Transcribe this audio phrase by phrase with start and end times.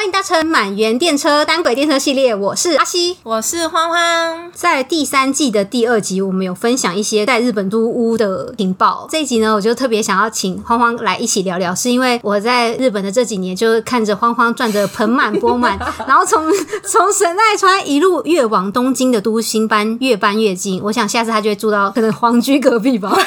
[0.00, 4.50] 欢迎搭乘满园电车单轨电车系列，我是阿西，我是欢欢。
[4.54, 9.06] 在第三季的第二集，我们有分享一些在日本都屋的情报。
[9.10, 16.50] 这一集呢，我就特别想要请欢欢来一起聊聊，是因为我在日本的这几年，就是看着欢欢赚得盆满钵满， 然后从
[16.82, 20.80] 从神奈川一路越往东京的都心搬，越搬越近。
[20.82, 23.14] 我想下次他就会住到可能皇居隔壁吧。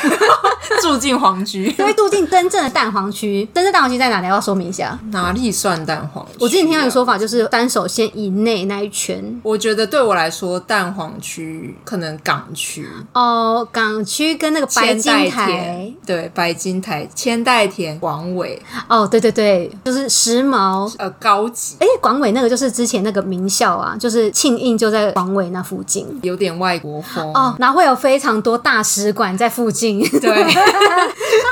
[0.82, 3.48] 住进皇居，因为住进真正的蛋黄区。
[3.54, 4.28] 真正蛋黄区在哪里？
[4.28, 4.98] 要说明一下。
[5.12, 6.32] 哪里算蛋黄区？
[6.40, 9.40] 我之前听到一个说法，就是单手线以内那一圈。
[9.44, 18.62] 我觉得对我来说，蛋黄区可能港区哦，港区跟那个白金台，对，白金台、千代田、广尾。
[18.88, 21.76] 哦，对对对，就是时髦呃高级。
[21.80, 27.56] 哎，广尾那个就是之前那个名校啊，就是庆应就在广尾那附近，有点外国风哦。
[27.60, 30.44] 然后会有非常多大使馆在附近，对。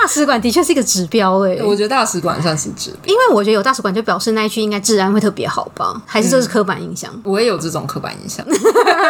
[0.02, 6.02] 大使馆的确是一个指标哎、欸，我觉得大使馆算是指标，因为我觉得有大使馆就表示那一区应该治安会特别好吧？
[6.06, 7.12] 还是这是刻板印象？
[7.16, 8.46] 嗯、我也有这种刻板印象，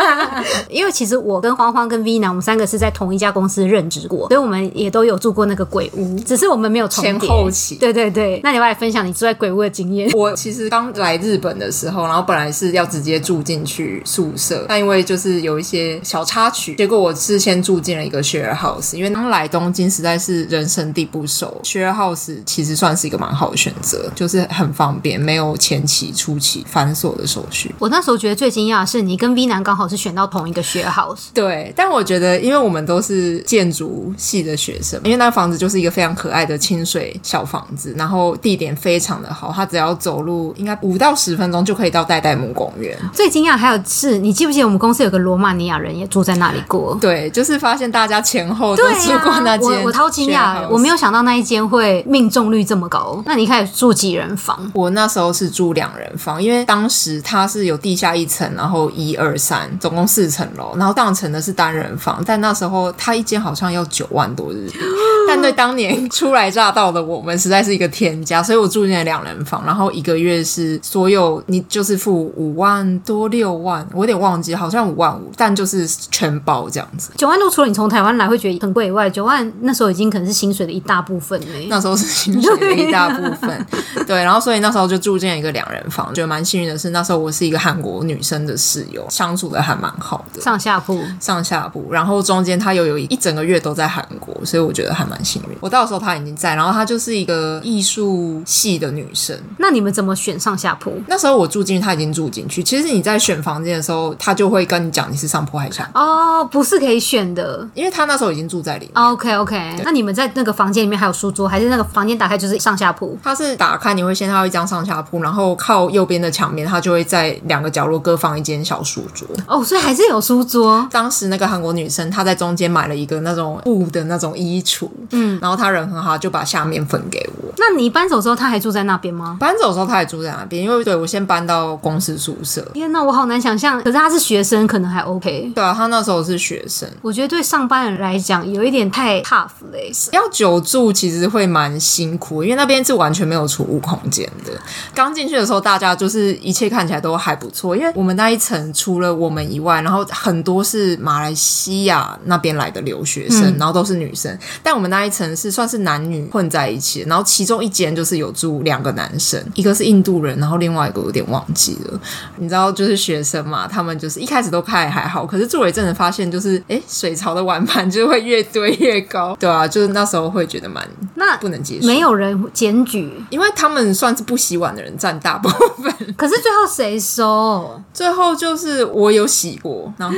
[0.70, 7.12] 因为其实我跟欢欢跟 V 男，我们三个是在同一家公司任职过，所以我们也都有住过那个鬼屋，只是我们没有重叠。
[7.12, 8.40] 前后期，对对对。
[8.44, 10.10] 那你要来分享你住在鬼屋的经验？
[10.16, 20.42] 我其实刚来日本的时候，然后本来是要直接住进去宿舍，但因为就是有一些小插曲，结果我是先住进了一个 share house，因为刚来东京实在是。
[20.52, 27.74] 人生地不熟，share house 其实算是一个蛮好的选择，就是很方便，没有前期、初期繁琐的手续。
[27.80, 31.30] 我那时候觉得最惊讶的是，你跟 V 男刚好是选到同一个 share house。
[31.34, 42.96] 对，但我觉得，因为我们都是建筑系的学生，因为那房子就是一个非常可爱的清水小房子，然后地点非常的好，他只要走路应该五到十分钟就可以到代代木公园。
[43.12, 46.96] 最惊讶还有是，你记不记得我们公司有个罗马尼亚人也住在那里过？
[47.02, 49.68] 对，就是发现大家前后都住过那间。
[49.68, 53.24] 我我超惊讶，我没有想到那一间会命中率这么高。
[53.26, 54.70] 那你开始住几人房？
[54.74, 62.24] 我那时候是住两人房，因为当时它是有地下一层，然后一二三，总共四层楼，然后上层的是单人房。
[62.26, 64.80] 但那时候它一间好像要九万多日币，
[65.28, 77.12] 但对当年初来乍到的我们，实在是一个天价，所以我住进了两人房，然后一个月是所有你就是付五万多六万，我有点忘记，好像五万五，但就是全包这样子。
[77.18, 81.68] 九万多，除了你从台湾来会觉得很贵以外，九万那时候已经可能是薪水的一大部分嘞。
[81.70, 83.68] 那时候是薪水的一大部分，
[84.06, 95.58] 对，然后所以那时候就住进了一个两人房，觉得蛮幸运的是，那时候我是一个韩国女生的室友，相处的还蛮好的，上下铺，上下铺，然后中间她又有一整个月都在韩国，所以我觉得还蛮幸运。
[95.60, 99.38] 我到时候她已经在，然后她就是一个艺术系的女生。
[99.58, 101.02] 那你们怎么选上下铺？
[101.08, 102.64] 那时候我住进去，她已经住进去。
[102.64, 106.00] 其实你在选房间的时候，她就会跟你讲你是上铺还是下铺。
[106.00, 109.04] 哦，不是可以选的，因为她那时候已经住在里面。
[109.04, 113.18] OK OK，那你们在那个房间里面还有书桌，还是那个房间打开就是上下铺？
[113.24, 119.28] 它是打开，你会先看到一张上下铺，然后靠右边的墙面，他就会在两个角落各放一间小书桌。
[119.48, 120.88] 哦，所以还是有书桌。
[120.92, 127.54] 当时那个韩国女生她在中间买了一个那种布的那种衣橱，嗯，然后她人很好，就把下面分给我。
[127.58, 129.38] 那你搬走之后，她还住在那边吗？
[129.40, 132.62] 搬走的时候，她还住在那边，因为对我先搬到公司宿舍。
[132.74, 133.82] 天哪，我好难想象。
[133.82, 135.52] 可是她是学生，可能还 OK。
[135.54, 136.88] 对啊，她那时候是学生。
[137.02, 139.92] 我觉得对上班人来讲，有一点太 tough 嘞。
[140.12, 144.54] 要久住其实会蛮辛苦，因为那边是完全没有储物空间的。
[144.94, 154.38] 刚进去的时候，大家就是一切看起来都还不错，因为我们那一层除了我们以外，然后很多是马来西亚那边来的留学生，嗯、然后都是女生。
[154.64, 162.00] 但我们那一层是算是男女混在一起，然后其中一间就是有住两个男生，一个是印度人，然后另外一个有点忘记了。
[162.38, 175.50] 你知道，就是学生嘛，他们就是一开始都看还好，可是住了一阵子发现，就是哎，水槽的碗盘就会越堆越高，对啊，就是那时候会觉得蛮那不能接受，没有人检举，因为他们算是不洗碗的人占大部
[175.82, 175.94] 分。
[176.18, 177.80] 可是最后谁收？
[177.94, 180.18] 最后就是我有洗过，然后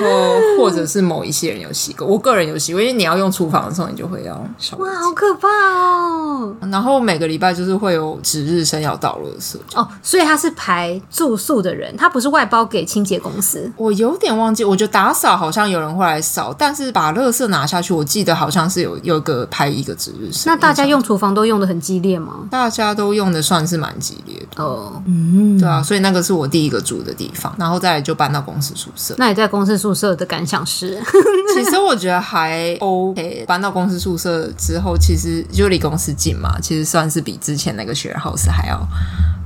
[0.58, 2.08] 或者是某一些人有洗过。
[2.08, 4.34] 我个人有洗过，因为你要用厨房的时候，你就会要。
[4.78, 6.56] 哇，好可怕哦！
[6.72, 13.72] 然后每个礼拜就是会有值日生要倒垃圾哦，所以他是排住宿的人，他不是外包给清洁公司。
[13.78, 20.44] 我有点忘记，我觉得打扫好像有人会来扫，但是把垃圾拿下去，我记得好像是有有个排一个值日生。
[20.46, 22.48] 那大家用厨房都用的很激烈吗？
[22.50, 29.16] 大家都用的算是蛮激烈的哦，嗯，对啊，所以那个是我第一个住的地方，然后再来就搬到公司宿舍。
[29.18, 31.02] 那你在公司宿舍的感想是？
[31.54, 33.46] 其实我觉得还 OK。
[33.48, 38.80] 搬到公司宿舍之后，其实就离公司近嘛，其实算是比之前那个 share house 还要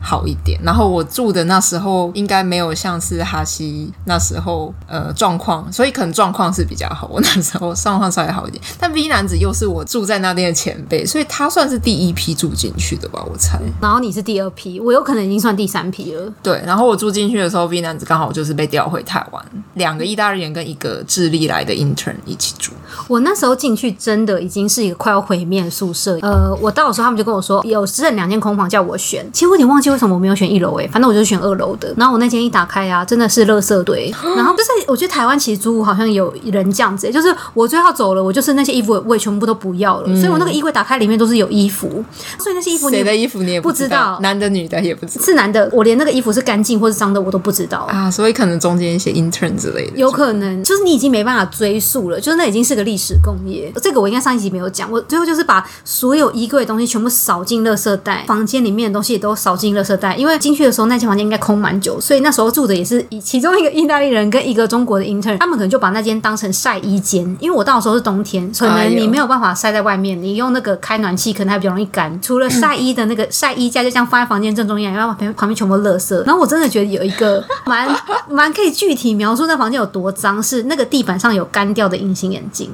[0.02, 0.60] 好一点。
[0.64, 7.08] 然后我住的那时候应该没有像是哈西那时候呃状况，所以可能状况是比较好。
[7.12, 13.60] 我那时候状况稍微好一点，但 V 男子又是我住在那边的前辈，所以他算是第一批住进去的吧，我猜。
[13.82, 16.32] 然后你是第二批，我有可能已经算第三批了。
[16.42, 19.46] 对，然后我住进去的时候，V 男子刚好就是被调回台湾，
[19.76, 22.72] 两个意大利人跟一个智利来的 intern 一起住。
[23.08, 26.18] 我那时候进去真的已经是一个快要毁灭的宿舍。
[26.22, 31.94] 呃，我到的时候他们就跟我说有剩两间空房叫我选，其实我有点忘记为什么我没有选一楼诶，反正我就选二楼的。
[31.98, 34.14] 然后我那间一打开啊，真的是垃圾堆。
[34.36, 42.04] 然后就是我觉得台湾其实租屋好像有人这样子，就是我最后走了，我就是那些衣服我也全部都不要了，嗯、所以我那个衣柜打开里面都是有衣服，
[42.40, 44.20] 所以那些衣服谁的衣服你也不知道，知道。
[44.22, 47.80] 男的女的也不知道，是男的，我连那个衣服是干净或是脏的我都不知道。
[47.90, 50.64] 啊，所以可能中间一些 intern 之类的，有可能。
[50.64, 53.72] 就是你已经没办法追溯了，就是那已经是个历史工业。
[53.82, 60.16] 这个我应该上一集没有讲，我最后就是把所有衣柜的东西全部扫进垃圾袋，房间里面的东西也都扫进垃圾袋。
[60.16, 67.24] 因为进去的时候那间房间应该空蛮久，所以那时候住的也是其中一个意大利人跟一个中国的 intern，他们可能就把那间当成晒衣间。
[67.40, 72.20] 因为我到的时候是冬天，可能你没有办法晒在外面，你用那个开暖气可能还比较容易干。
[72.22, 76.16] 除了晒衣的那个晒衣架，就像放在房间正中央，然后旁边旁边全部垃圾。
[76.26, 77.88] 然后我真的觉得有一个蛮
[78.30, 82.72] 蛮可以具体描述那房间有多脏，是那个地板上有干掉的隐形眼镜。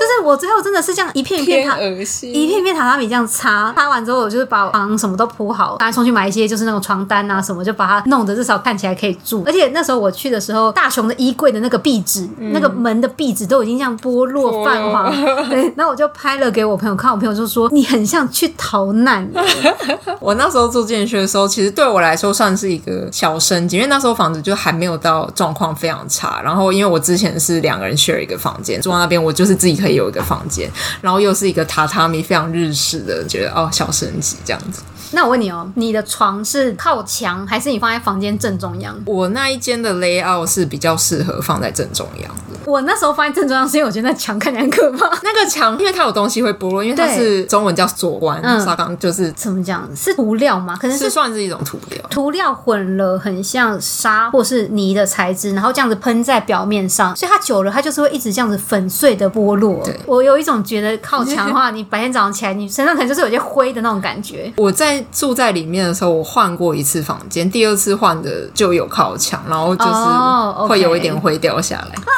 [0.00, 1.78] 就是我最后真的是这样一片一片榻，
[2.26, 9.42] 一片一片榻榻米这样擦，擦完之后我就是把床什么都铺好，还送去买一些就是那种床单啊什么，就把它弄得至少看起来可以住。
[9.44, 15.14] 而且那时候我去的时候，大雄的衣柜的那个壁纸，嗯、那个门的壁纸都已经像剥落泛黄。
[15.50, 19.30] 对， 然后我就拍了给我朋友看，我朋友就说你很像去逃难。
[20.18, 26.40] 我那时候住进去的时候，其实对我来说算是一个小升级，因为那时候房子就还没有到状况非常差。
[26.42, 29.89] 然后因为我之前是两个人 share 一个房间，住在那边我就是自己可以。
[29.94, 30.70] 有一个房间，
[31.00, 34.82] 然后又是一个榻榻米，非常日式的，觉得哦，小升级这样子。
[35.12, 38.96] 那我问你哦，你的床是靠墙，还是你放在房间正中央？
[39.06, 42.58] 我那一间的 layout 是比较适合放在正中央的。
[42.64, 45.08] 我那时候放在正中央，是因为我觉得那墙看起来很可怕。
[45.24, 49.88] 那个墙，因为它有东西会剥落，因为它是中文叫左关，沙钢、嗯、就是怎么讲？
[49.96, 50.76] 是涂料吗？
[50.80, 59.82] 可能是，是算是一种涂料，涂料混了很像沙或是泥的材质，然后这样子喷在表面上，所以它久了它就是会一直这样子粉碎的剥落。
[59.84, 64.52] 对，我有一种觉得靠墙的话， 你白天早上起来，你身上可能就是有些灰的那种感觉。
[64.56, 64.99] 我在。
[65.12, 71.94] 住在里面的时候，我换过一次房间，第二次换的就有靠墙，然后就是会有一点灰掉下来。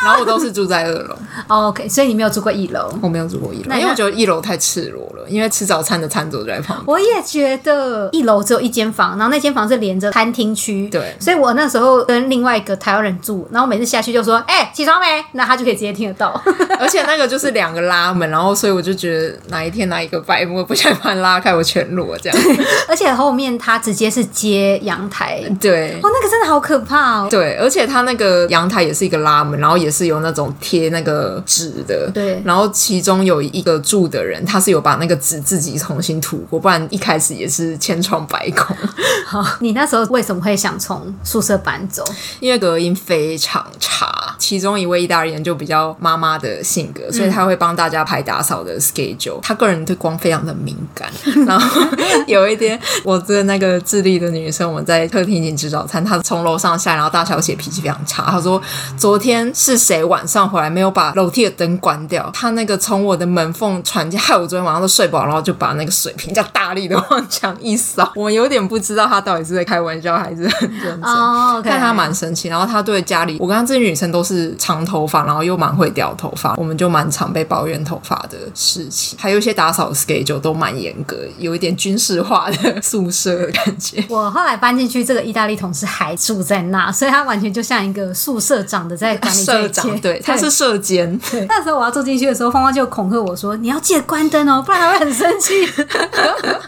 [0.00, 0.06] Oh, okay.
[0.06, 1.16] 然后我都是住在二楼
[1.48, 2.88] ，OK，所以你没有住过一楼？
[3.02, 6.86] 我没有住过一楼，因为我觉得一楼太赤裸了，因为吃早餐的餐桌就在旁边。
[6.86, 16.40] 我也觉得一楼只有一间房，然后那间房是连着餐厅区，对，所以我那时候跟另外一个台湾人住，然后每次下去就说：“哎、欸，起床没？”那他就可以直接听得到。
[16.78, 22.38] 而且那个就是两个拉门，然后所以我就觉得哪一天哪一个白目不想把它拉开，我全裸这样。
[22.86, 27.28] 而且后面他直接是接阳台，对，哦，那个真的好可怕哦。
[27.28, 29.88] 对，而且他那个阳台也是一个拉门，然后也。
[29.88, 32.42] 也是有那种贴那个纸的，对。
[32.44, 38.76] 然后其中有一个住的人，他是有把那个纸自己重新涂过，不然一开始也是千疮百孔。
[39.24, 42.04] 好，你那时候为什么会想从宿舍搬走？
[42.38, 44.14] 因为隔音非常差。
[44.38, 49.40] 其中一位意大利人就比较妈妈的性格，所以他会帮大家排打扫的 schedule。
[49.42, 51.08] 他个人对光非常的敏感。
[51.44, 51.80] 然后
[52.28, 58.24] 有一天，我的那个智利的女生，我们在客厅已经吃早餐，她从楼上下来，然后大小姐脾气非常差。
[58.30, 58.62] 她说
[58.96, 62.30] ：“昨天是。”谁晚上回来没有把楼梯的灯关掉？
[62.34, 68.12] 她那个从我的门缝传进，害我昨天晚上都睡不好，然后就把那个水瓶这样大力的往墙一扫。
[68.14, 71.02] 我有点不知道她到底是在开玩笑还是很认真。
[71.04, 72.48] 哦，看她蛮生气。
[72.48, 79.18] 然后她对家里，我跟她这些女生都是长头发，然后又蛮会掉头发，我们就蛮常被抱怨头发的事情。
[79.18, 84.04] 还有一些打扫 schedule 都蛮严格，有一点军事化的 宿舍的感觉。
[84.08, 89.68] 我后来搬进去，这个意大利同事还住在那，所以他完全就像一个宿舍长的在管理这。
[90.02, 91.18] 对，他是社监。
[91.30, 95.66] 对，那时候我要住进去的时候，芳芳就恐吓我说：“你要记得关灯哦，不然他会很生气。”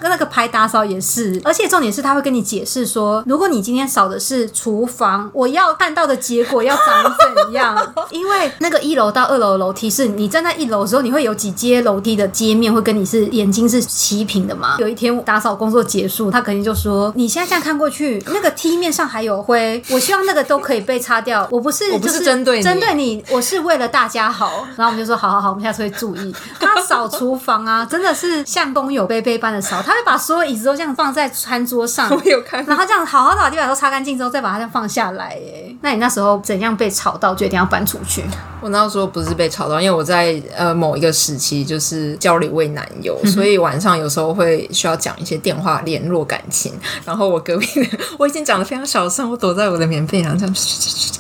[0.01, 7.77] 跟那个排打扫也是，而且重点是他会跟你解释说，如果你今天扫的是厨房，我要看到的结果要长怎样？
[8.11, 14.77] 因为那个一楼到二楼的楼梯是你站在一楼的时候，你会有几阶楼梯的阶面会跟你是眼睛是齐平的嘛？
[14.79, 21.47] 有一天打扫工作结束，他肯定就说：“你现在这样看过去，那个梯面上还有灰，我希望那个都可以被擦掉。
[21.51, 26.35] 我不是，我不是针对你，针对你。”我是为了大家好，然后我们就说好好好，我们下次会注意。
[26.59, 29.81] 他扫厨房啊，真的是像工友贝贝般的扫。
[29.83, 32.65] 他会把所有椅子都这样放在餐桌上， 我有看。
[32.65, 35.31] 然后这样好好的把地板都擦干净之后，再把它这样放下来。
[35.31, 38.23] 哎，那你那时候怎样被吵到决定要搬出去？
[38.61, 46.71] 我那时候不是被吵到，因为我在呃某一个时期就是交了一位男友，嗯、所以晚上有时候会需要讲一些电话联络感情。
[47.07, 50.55] 然后我隔壁的我已经讲的非常小声，我躲在我的棉被，上这样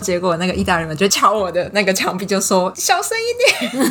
[0.02, 3.88] 结果那个意大利人就敲我的那个墙壁，就说小声一点。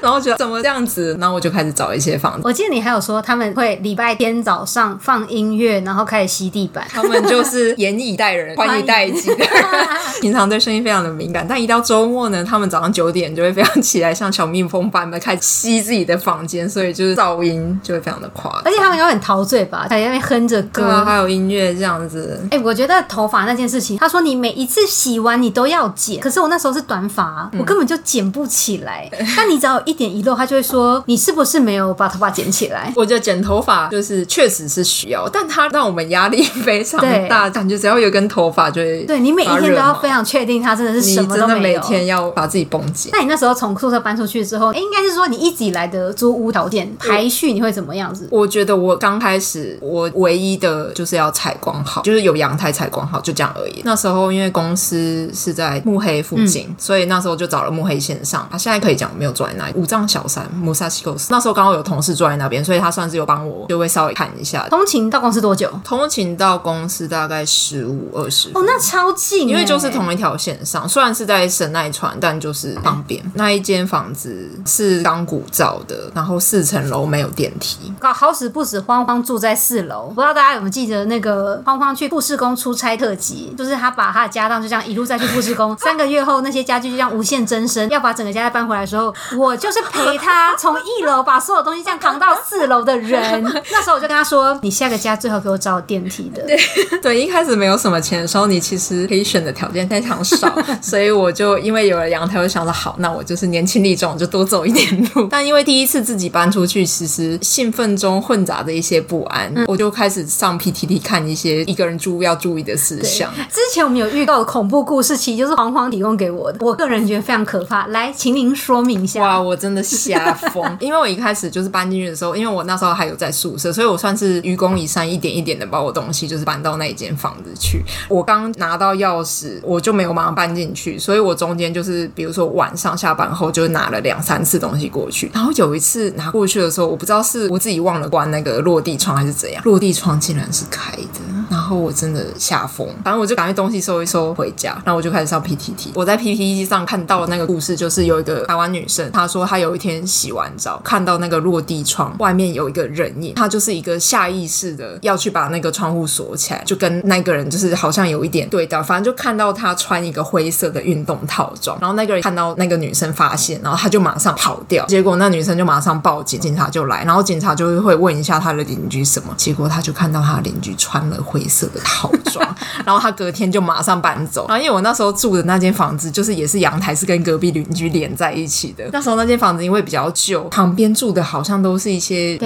[0.00, 1.14] 然后觉得怎么这样子？
[1.20, 2.40] 然后我就开始找一些房子。
[2.42, 6.86] 我记得你还有说他们会礼拜天早上放音乐，然后开始吸地板。
[6.88, 9.44] 他们就是严以待人，宽以待己的。
[10.22, 18.62] 平常对声音非常的敏感，但一到周末呢，他们早上九点就会非常起来，像小蜜蜂般的开始吸自己的房间，所以就是噪音就会非常的夸张。
[18.64, 22.40] 而且他们应该很陶醉吧，在那边哼着歌，还有音乐这样子。
[22.52, 29.08] 哎、欸，我觉得头发那件事情，他说你每一次洗完你都要剪，可是我那时候是短发，我根本就剪不起来。
[29.18, 32.92] 嗯、但你只要有一点遗漏，他就会说你是不是没有把头发剪起来？
[32.94, 39.00] 我觉得剪头发就是确实是需要，但他让我们压力 非常大，感觉只要有根头发就会。
[39.04, 41.80] 对，你每一天都要非常确定它真的是什么都没有。
[41.80, 43.10] 每天要把自己绷紧。
[43.12, 48.28] 那你那时候从宿舍搬出去之后，哎、欸，应该是说你一直以来的租屋条件排序你会怎么样子？
[48.30, 53.82] 我觉得我刚开始我唯一的就是要采光好，就是有阳台采光好，就这样而已。
[53.84, 58.46] 那时候因为公司是在慕黑附近，嗯、所以那时候就找了慕黑线上。
[58.50, 61.26] 他现在可以讲没有住在那里，五藏小山 Musashi Ghost。
[61.30, 64.66] 那时候刚好有同事住在那边，所以他算是有帮我，就会稍微看一下。
[64.68, 65.70] 通勤到公司多久？
[65.84, 68.50] 通勤到公司大概十五二十。
[68.54, 73.22] 哦，那超近，因为就是同一条线上，虽然是在神奈川，但就是方便。
[73.34, 77.94] 那一间房子是钢骨造的，然后四层楼没有电梯。
[78.00, 80.08] 好死不死，慌慌住在四楼。
[80.08, 93.42] 不知道大家有没有记得那个慌慌去富士宫出差特辑，就是他把他的家当就这样一路再去富士宫， 三个月后那些家具就这样无限增生，要把整个家再搬回来的时候，我就是陪他从一楼把所有东西这样扛到四楼的人。
[93.70, 96.58] 那时候我就跟他说：“你下个家最好给我找电梯的。”对
[97.00, 105.26] 对，一开始没有什么钱的时候，你其实可以选的条件非常少， 所以我就因为有了阳台，我就想着好，那我就是年轻力壮，就多走一点路。
[105.30, 113.32] 但因为第一次自己搬出去，其实兴奋中混杂着一些不安，嗯、我就开始上 PTT 看一些一个人住要注意的事项。
[113.48, 117.86] 之前我们有遇到的恐怖故事，其实就是黄黄提供给我的，我个人觉得非常可怕。
[117.88, 119.20] 来，请您说明一下。
[119.20, 127.82] 哇，我真的吓疯， 因为我一开始就是搬进去的时候，因为我那时候还有在宿舍，所以我算是愚公移山，一点一点的把我东西就是搬到那一间房子去。
[128.08, 135.30] 我刚拿到钥匙，我就没有马上搬进去，所以我中间就是比如说晚上下班后就拿了两三次东西过去。
[135.34, 142.86] 然后有一次拿过去的时候，我不知道是我自己忘了关那个落地窗还是怎样，落地窗竟然是开的，然后我真的吓疯。
[143.02, 145.88] 反正我就赶快东西收一收回家，然后我就开始上 PTT。
[145.94, 172.44] 我在 PTT 上看到那个故事，就是有一个台湾女生，她说她有一天洗完澡，看到那个落地窗外面有一个人影，她就是一个下意识的要去把那个窗户锁起来，就跟那个人就是好像有一点对到，反正就看到她穿一个灰色的运动套装，然后那个人看到那个女生发现，然后他就马上跑掉，结果那女生就马上报警，警察就来，然后警察就会问一下他的邻居什么，结果他就看到他的邻居穿了灰色的套装，
[172.84, 174.46] 然后他隔天就马上搬走。
[174.48, 182.38] 然后因为我那时候住的那间房子就是也是阳台是跟隔壁邻居连在一起的，那时候那间房子因为比较旧，旁边住的好像都是一些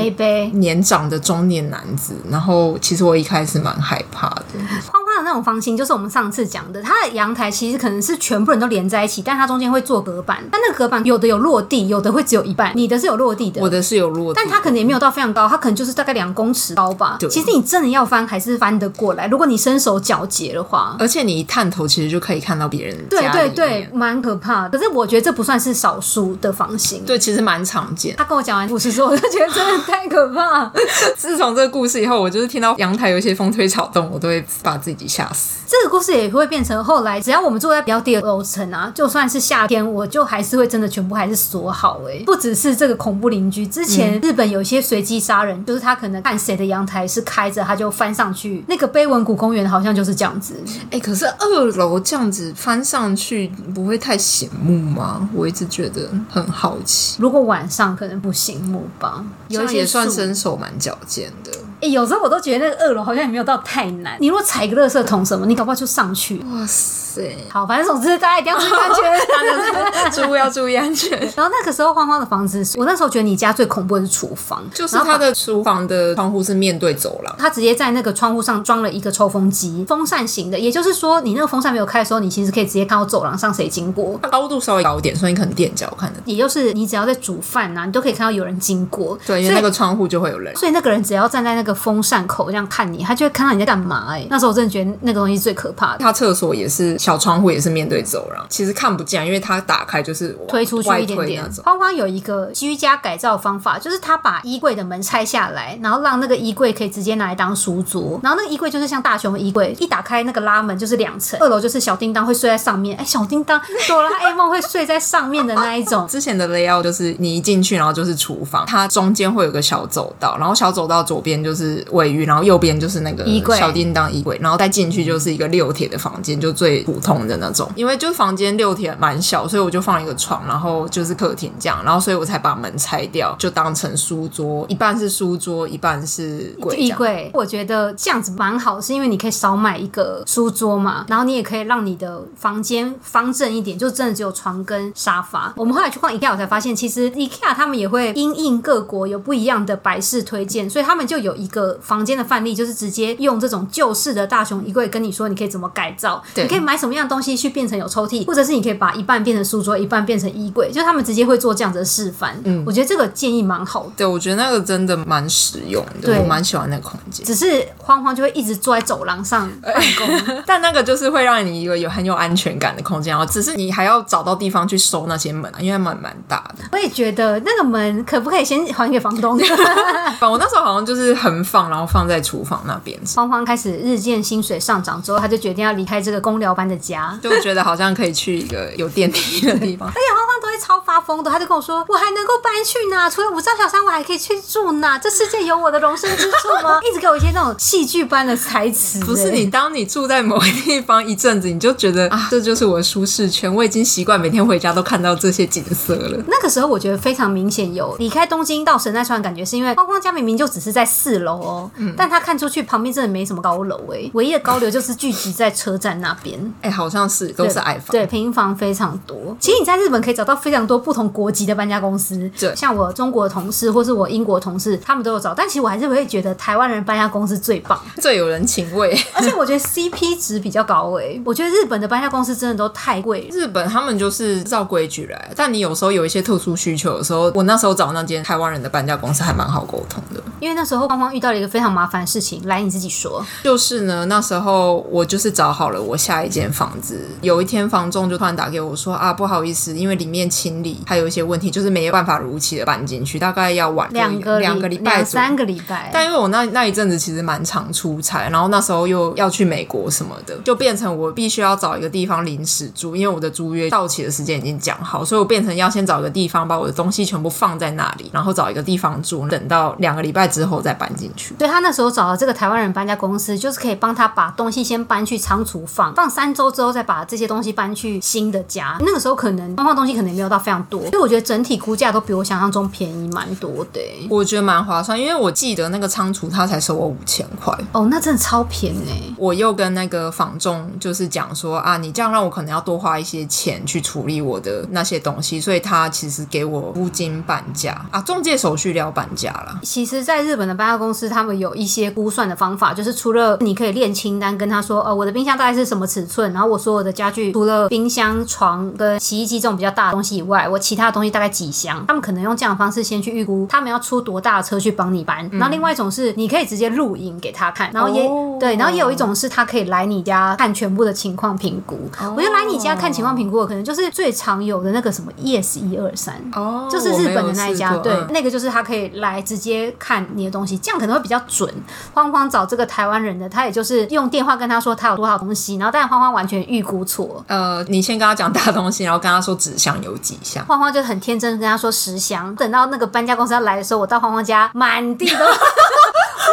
[0.52, 4.44] 年长的中年男子，然后其实我一开始蛮害怕的。
[5.18, 12.72] 的那种房型就是我们上次讲的，它的阳台其实可能是全部人都连在一起，但它中间会做隔板，但那个隔板有的有落地，有的会只有一半。
[12.74, 17.18] 你的是有落地的，我的是有落地，但它可能也没有到非常高，它可能就是大概两公尺高吧。
[17.30, 20.96] 其实你真的要翻还是翻得过来，如果你身手矫捷的话。
[20.98, 22.96] 而且你一探头其实就可以看到别人。
[23.08, 24.78] 对对对，蛮可怕的。
[24.78, 28.14] 可是我觉得这不算是少数的房型，对，其实蛮常见。
[28.16, 30.70] 他跟我讲完故事之后，我就觉得真的太可怕。
[31.16, 35.60] 自从这个故事以后，我就是听到阳台有一些风吹草动，我都会把自己吓死。
[35.66, 42.00] 这个故事也会变成后来，只要我们住在比较低的楼层啊，就算是夏天，我就还是会真的全部还是锁好。
[42.08, 48.64] 哎，不只是这个恐怖邻居，之前日本有一些随机杀人，嗯、就是他可能看谁的阳台是开着，他就翻上去。
[48.68, 50.54] 那个碑文谷公园好像就是这样子。
[50.90, 55.28] 哎，可是二楼这样子翻上去不会太醒目吗？
[55.32, 57.16] 我一直觉得很好奇。
[57.20, 61.50] 如果晚上可能不醒目吧，有些也算身手蛮矫健的。
[61.90, 64.16] 有时候我都觉得那个二楼好像也没有到太难。
[64.20, 66.38] 你如果踩个垃圾桶什么，你搞不好就上去。
[66.52, 67.03] 哇塞！
[67.14, 71.18] 塞，好，反正总之大家一定要注意安全， 住户要注意安全。
[71.36, 86.20] 然后那个时候慌慌的房子，我那时候觉得你家最恐怖的是厨房，就是他的厨房的窗户是面对走廊，他直接在那个窗户上装了一个抽风机，风扇型的，也就是说你那个风扇没有开的时候，你其实可以直接看到走廊上谁经过，它高度稍微高一点，所以你可能垫脚看的。
[86.24, 94.14] 也就是你只要在煮饭啊，你都可以看到有人经过，对，因为那个窗户就会有人，所以那个人只要站在那个风扇口这样看你，他就会看到你在干嘛、欸。
[94.14, 95.98] 哎，那时候我真的觉得那个东西最可怕的。
[95.98, 101.44] 他厕所也是小窗户，也是面对走廊，其实看不见，因为它打开就是推出去一点点。
[101.62, 116.06] 慌慌有一个居家改造方法，就是他把衣柜的门拆下来，然后让那个衣柜可以直接拿来当书桌，然后那个衣柜就是像大熊的衣柜，一打开那个拉门就是两层，二楼就是小叮当会睡在上面，哎，小叮当哆啦 A 梦会睡在上面的那一种。
[116.08, 127.68] 之前的 layout 就是你一进去，然后就是厨房，它中间会有个小走道，然后小走道左边就是卫浴，然后右边就是那个衣柜，小叮当衣柜，然后再进去就是一个六铁的房间，就最普通的那种。
[127.74, 137.30] 因为就是房间六天蛮小，所以我就放一个床，然后就是客厅这样，然后所以我才把门拆掉，就当成书桌，一半是书桌，一半是柜衣柜。
[137.34, 145.52] 我觉得这样子蛮好，是因为你可以少买一个书桌嘛，然后你也可以让你的房间方正一点，就真的只有床跟沙发。
[145.56, 162.34] 我们后来去逛 IKEA，我才发现其实 IKEA 他们也会因应各国有不一样的摆饰推荐，所以他们就有一个房间的范例，就是直接用这种旧式的大熊衣柜跟你说，你可以怎么改造，你可以买什么样的东西去变成有抽屉，或者是你可以把一半变成书桌，一半变成衣柜，就他们直接会做这样子的示范。
[162.44, 163.92] 嗯，我觉得这个建议蛮好的。
[163.96, 167.24] 对，我觉得那个真的蛮实用的，我蛮喜欢那个空间。
[167.24, 173.10] 只是慌慌就会一直坐在走廊上办公， 但那个就是会让你一个有很有安全感的空间。
[173.10, 176.64] 然后只是你还要找到地方去收那些门，因为门蛮大的。
[176.72, 179.38] 我也觉得那个门可不可以先还给房东？
[180.20, 182.98] 我那时候好像就是横放，然后放在厨房那边。
[183.14, 189.88] 慌慌开始日渐薪水上涨之后，他就决定要离开这个公疗班的家，就觉得好像可以去一个有电梯的地方。
[189.94, 193.08] 而且慌慌都会超发疯的，他就跟我说：“我还能够搬去哪？
[193.08, 194.98] 除了五丈小山，我还可以去住哪？
[194.98, 199.00] 这世界有我的容身之处吗？” 一直给我一些那种戏剧般的台词。
[199.04, 203.52] 不是你，当你住在某个地方一阵子，你就觉得啊，这就是我的舒适圈。
[203.54, 206.22] 我已经习惯每天回家都看到这些景色了。
[206.26, 216.54] 那个时候我觉得非常明显有离开东京到神奈川的感觉，是因为慌慌家明明就只是在四楼哦，嗯、但他看出去旁边真的没什么高楼哎、欸，唯一的高楼就是聚集在车站那边。
[216.64, 219.36] 哎、欸，好像是都是矮房，对，平房非常多。
[219.38, 225.34] 其实你在日本可以找到非常多不同国籍的搬家公司，对，像我中国的同事或是我英国的同事，他们都有找。
[225.34, 231.22] 但其实我还是会觉得台湾人搬家公司最棒，最有人情味， 而且我觉得 CP 值比较高哎、欸。
[231.26, 240.22] 我觉得日本的搬家公司真的都太贵，日本他们就是照规矩来，但你有时候有一些特殊需求的时候，我那时候找那间台湾人的搬家公司还蛮好沟通的。
[240.40, 243.24] 因为那时候刚刚遇到了一个非常麻烦的事情，来你自己说。
[243.42, 255.90] 就是呢，那时候我就是找好了我下一间房子，有一天房仲就突然打给我说啊，不好意思，因为里面清理还有一些问题，就是没有办法如期的搬进去，大概要晚两个两个礼拜三个礼拜。
[255.92, 271.34] 但因为我那那一阵子其实蛮常出差，然后那时候又要去美国什么的，就变成我必须要找一个地方临时住，因为我的租约到期的时间已经讲好，所以我变成要先找一个地方把我的东西全部放在那里，然后找一个地方住，等到两个礼拜之后再搬进去。
[271.38, 278.76] 所以他那时候找了这个台湾人搬家公司，就是可以帮他把东西先搬去仓储放，放三周之后再把这些东西搬去新的家。
[278.80, 283.80] 那个时候可能放放东西可能也没有到非常多，所以我觉得整体估价都比我想象中便宜蛮多的。
[284.10, 289.14] 我觉得蛮划算，因为我记得那个仓储他才收我五千块哦，那真的超便宜。
[289.16, 299.60] 我又跟那个房仲就是讲说啊，你这样让我可能要多花一些钱去处理我的那些东西，所以他其实给我租金半价啊，中介手续料半价了。
[299.62, 311.84] 其实，在日本的搬家公司，他们有一些估算的方法，就是除了你可以列清单跟他说，呃，我的冰箱大概是什么尺寸，然后我所有的家具除了冰箱、床跟洗衣机这种比较大的东西以外，我其他的东西大概几箱。
[311.86, 315.28] 他们可能用这样的方式先去预估他们要出多大的车去帮你搬。
[315.32, 321.74] 然后另外一种是你可以直接录影给他看，然后也、哦、对，然后也有一种是他可以来你家看全部的情况评估。
[322.00, 331.52] 哦、我觉得来你家看情况评估的可能就是最常有的那个什么 ES 一二三哦，就是日本的那一家，对，嗯、那个就是他可以来直接看你的东西，这样可能会比较准。
[331.92, 337.22] 慌慌找这个台湾人的，他也就是用电话跟他说他有多少东西，然后但是慌慌完全预估错。
[337.28, 340.42] 呃，你先跟他讲大东西，然后跟他说纸箱有几箱。
[340.46, 342.34] 欢欢就很天真跟他说十箱。
[342.36, 345.16] 等到那个搬家公司要来的时候，我到欢欢家满地都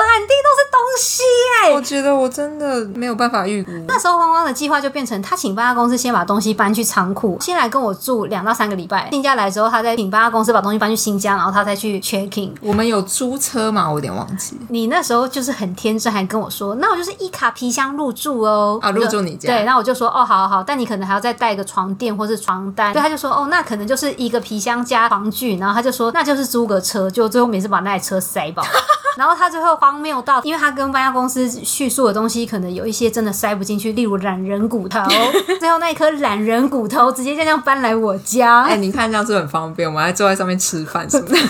[0.06, 1.24] 满地都是东西
[1.64, 1.74] 哎！
[1.74, 3.72] 我觉得我真的没有办法预估。
[3.88, 9.10] 那时候汪汪的计划就变成，他请搬家公司先把东西搬去仓库，先来跟我住两到三个礼拜。
[9.12, 12.52] 新家来之后，他再请搬家公司把东西搬去新家，然后他再去 checking。
[12.62, 13.88] 我们有租车吗？
[13.90, 14.58] 我有点忘记。
[14.70, 18.80] 你那时候就是很天真，还跟我说，那我就是一卡皮箱入住哦。
[18.82, 19.48] 啊，入住你家？
[19.48, 22.94] 对，那我就说，哦，好好好，但你可能还要再带一个床垫或是床单。
[22.94, 25.58] 对，他就说，哦，那可能就是一个皮箱加床具。
[25.58, 28.64] 然后他就说，那就是租个车，就最后每次把那台车塞爆。
[29.18, 35.02] 然后他最后荒谬到，因为他跟搬家公司叙述的东西可能有一些真的塞不进去，例如懒人骨头。
[35.60, 38.64] 最后那一颗懒人骨头直接就这样搬来我家。
[38.64, 41.36] 哎，你看这样是很方便，我们还坐在上面吃饭什么的。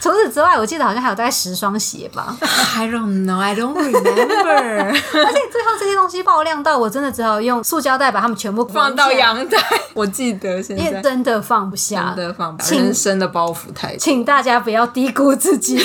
[0.00, 2.36] 除此之外，我记得好像还有大概十双鞋吧。
[2.76, 4.88] I don't know, I don't remember。
[4.88, 9.56] 而且最后这些东西爆量到，我真的只好用塑胶袋把它们全部放到阳台。
[9.94, 12.74] 我记得现在真的放不下，真的放不下。
[12.74, 15.78] 人生的包袱太重，请大家不要低估自己。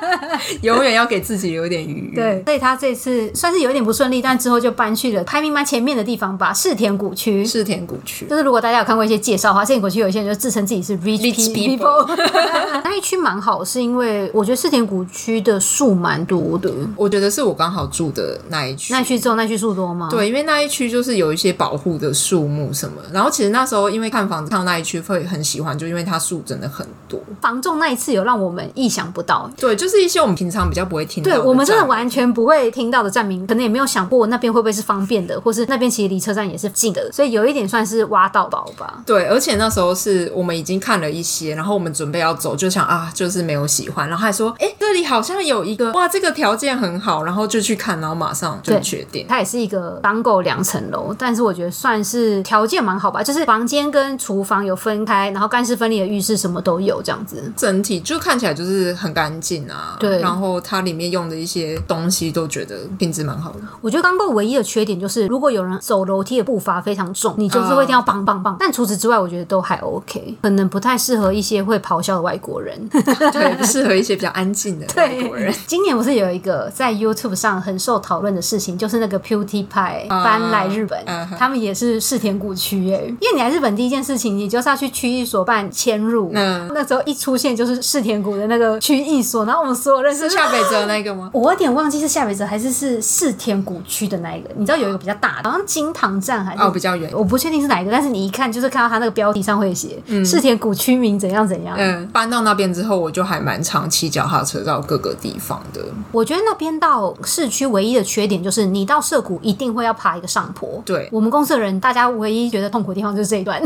[0.62, 2.14] 永远要给自己留点余裕。
[2.14, 7.44] 对，所以他这次算是有一点不顺利，但之后就搬去了排名蛮前面的地方吧，世田谷区。
[7.44, 12.06] 世田谷区，就是如果大家有看过一些介绍的话，世田谷区有一些人就自称自己是 rich, rich people。
[12.84, 16.70] 那一区蛮好，是因为我觉得世田谷区的树蛮多的。
[16.96, 18.92] 我觉得是我刚好住的那一区。
[18.92, 20.08] 那一区只有那一区树多吗？
[20.10, 23.00] 对，因为那一区就是有一些保护的树木什么。
[23.12, 27.20] 然后其实那时候因为看房子看到那一区会很喜欢，就因为它树真的很多。
[27.40, 29.50] 房仲那一次有让我们意想不到。
[29.56, 31.30] 对，就是一些我们平常比较不会听到。
[31.30, 39.02] 对，我们真的完全不会听到的站名，可能也没有想过那边会不会是方便的，或是那边其实离车站也是近的，所以有一点算是挖到宝吧。
[39.06, 49.26] 对，而且那时候是我们已经看了一些，然后我们准备要走，就想啊，就是没有喜欢，然后还说，哎，这里好像有一个，哇，这个条件很好，然后就去看，然后马上就决定。
[49.28, 59.75] 它也是一个刚够两层楼，但是我觉得算是条件蛮好吧，就是房间跟厨房有分开，然后干湿分离的浴室什么都有这样子，整体就看起来就是很干净啊。
[59.98, 63.60] 对，然后它里面用的一些东西都觉得品质蛮好的。
[63.80, 68.56] 我觉得刚够唯一的缺点就是，如果有人走楼梯的步伐非常重，你就是会一定要棒棒棒。
[68.58, 75.54] 但除此之外，我觉得都还 OK，可能不太适合一些会咆哮的外国人， 对，不适合一些比较安静的 外国人。
[75.66, 81.36] 今年不是有一个在 YouTube 上很受讨论的事情，就是那个 PewDiePie 搬来日本，uh, uh.
[81.36, 83.06] 他们也是世田谷区耶。
[83.20, 86.30] 因为你来日本第一件事情，你就是要去区域所办迁入。
[86.34, 91.28] 嗯、uh 那时候一出现就是世田谷的那个区域所，然后我们所有认识下北泽那个吗？
[91.32, 94.48] 我有点忘记是下北泽还是是四田谷区的那一个。
[94.54, 101.74] 你知道有一个比较大的，好像金堂站还是哦比较远，我不确定是哪一个，但是你一看就是看到他那个标题上会写世田谷区名怎样怎样。
[101.76, 105.80] 嗯，搬到那边之后，我就还蛮常骑脚踏车到各个地方的。
[106.12, 110.80] 我觉得那边到市区唯一的缺点就是，你到涩谷一定会要爬一个上坡。
[110.86, 113.60] 对，我们公司的人，大家唯一觉得痛苦的地方就是这一段。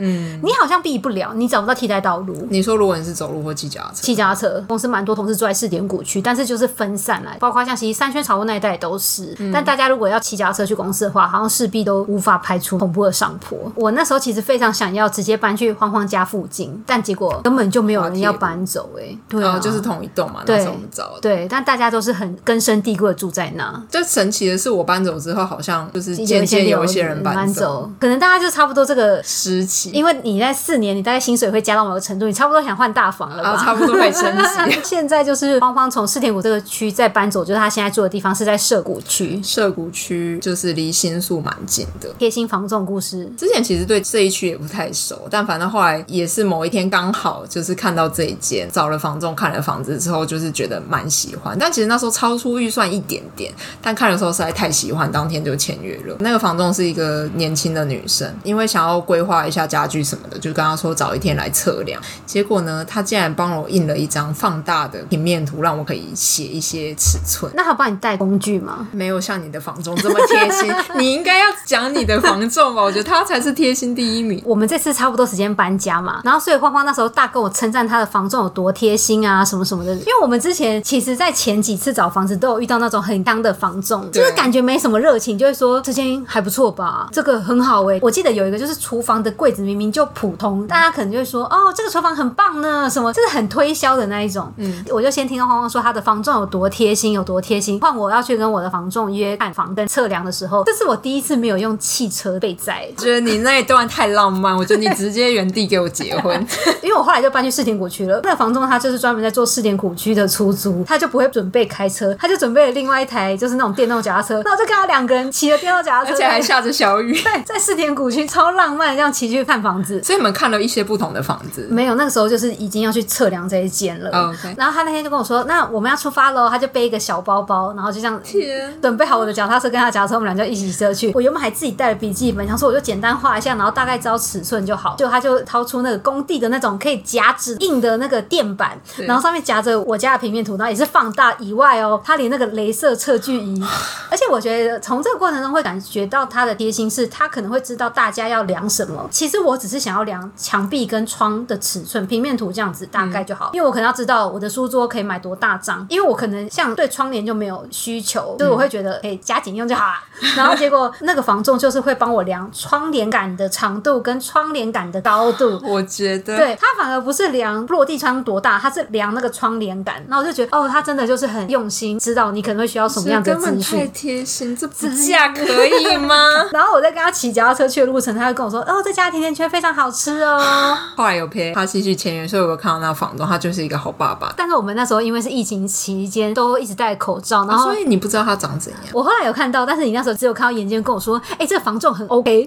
[0.00, 2.34] 嗯， 你好像避不了，你找不到替代道路。
[2.50, 9.34] 你说如果你是走路或骑脚踏车，骑脚踏车，公司蛮多同事住在试点谷区，但是就是分散来，包括像其实三圈草屋那一带都是。
[9.38, 13.58] 嗯、但大家如果要骑脚踏车去公司的话，好像势必都无法排除恐怖的上坡。
[13.74, 19.02] 我那时候其实非常想要直接搬去慌慌家附近，但结果根本就没有人要搬走、欸。
[19.02, 21.20] 哎，对啊，就是同一栋嘛，那时候我们找的。
[21.20, 23.82] 对，但大家都是很根深蒂固的住在那。
[23.90, 29.90] 就神奇的是，我搬走之后，好像就是渐渐有一些人搬走，可能大家就差不多这个时期。
[29.90, 33.50] 因为你在四年，你大概薪水会加到某个程度，你差不多想换大房了吧？
[33.50, 34.80] 啊、差不多可以升级。
[34.82, 39.40] 现 在就是芳芳从世田谷这个区再搬走，就是她现在住的地方是在涉谷区。
[39.42, 42.08] 涉谷区就是离新宿蛮近的。
[42.18, 51.56] 贴心房仲故事，之前其实对这一区也不太熟，但反正后来也是某一天刚好就是看到这一间，找了房仲看了房子之后，就是觉得蛮喜欢。
[51.58, 56.16] 但其实那时候超出预算一点点，但看的时候实在太喜欢，当天就签约了。
[56.20, 62.00] 那个房仲是一个年轻的女生，因为想要规划一下家具什么的，就跟她说找一天来测量。
[62.26, 67.50] 结果呢，她竟然帮我印了一张放大的平面图，让我可以写一些尺寸。
[67.56, 68.86] 那他帮你带工具吗？
[68.92, 70.72] 没有像你的房仲这么贴心。
[70.96, 72.82] 你应该要讲你的房仲吧？
[72.82, 74.40] 我觉得他才是贴心第一名。
[74.44, 79.94] 我们这次差不多时间搬家嘛，然后所以花花那时候大跟我称赞他的房仲有多贴心啊，什么什么的。
[79.94, 88.00] 因为我们之前其实，在前几次找房子都有遇到那种很当的房仲，就是感觉没什么热情，就会说这间还不错吧，这个很好哎、欸。
[88.02, 94.52] 我记得有一个就是厨房的柜子明明就普通，大家可能就会说哦，这个厨房很棒呢，什么，这是很推销的那一种。
[94.56, 97.78] 嗯，我就先听到慌慌说他的房仲有多贴心，有多贴心。
[97.80, 102.88] 换我要去跟我的房仲约看房跟测量的时候，这是我第一次没有用汽车被载。
[102.96, 106.46] 觉得你那一段太浪漫，我觉得你直接原地给我结婚。
[106.82, 108.20] 因为我后来就搬去世田谷区了。
[108.24, 120.02] 那个房仲他就是专门在做世田谷区的出租，他就不会准备开车，他就准备了另外一台就是那种电动脚踏车，那我就跟他两个人骑着电动脚踏车，而且还下着小雨，对， 在世田谷区超浪漫，这样骑去看房子。
[120.02, 121.66] 所以你们看了一些不同的房子？
[121.70, 124.10] 没有，那个时候就是已经要去测量这一间了。
[124.10, 124.54] Oh, okay.
[124.56, 131.12] 然后他那天就跟我说：“那我们要出发喽。”他就背一个小包包，然后就这样天准备好我的脚踏车跟他脚踏车，我们俩就一起车去。
[131.14, 134.96] 我原本还自己带了笔记本，想说我就简单画一下，然后大概知道尺寸就好。
[134.96, 143.62] 就他就掏出那个工地的那种可以夹纸印的那个垫板，然后上面夹着我家的平面图，然后也是放大以外哦，他连那个镭射测距仪。
[144.10, 149.06] 而且我觉得从这个过程中会感觉到他的贴心，是他可能会知道大家要量什么。
[149.10, 153.50] 其实我只是想要量墙壁跟窗的尺寸，平面图这样子大概就好。
[153.52, 159.94] 因为我可能要知道我的书桌可以买多大张，因为我可能像对窗帘就没有需求，所以我会觉得可以加紧用就好了。
[160.36, 165.58] 然后结果那个房仲就是会帮我量窗帘杆的长度跟窗帘杆的高度。
[165.64, 170.04] 我觉得，对，他反而不是量落地窗多大，他是量那个窗帘杆。
[170.08, 173.78] 那我就觉得，哦，他真的就是很用心，知道你可能会需要什么样的资讯。
[173.80, 176.14] 太贴心，这不价可以吗？
[176.52, 180.40] 然后我在跟他骑脚踏车去的路程，他就跟我说，哦，这家甜甜圈非常好吃哦。
[180.96, 184.32] 后来有陪他继续签约，所以我有看到那个房东，他就是一个好爸爸。
[184.42, 188.80] 但是我们那时候因为是疫情期间，都一直戴口罩，然后、哦、所以你不知道他长怎样。
[188.92, 192.44] 我后来有看到，但是你那时候只有看到眼睛跟我说，哎、欸，这个房仲很 OK，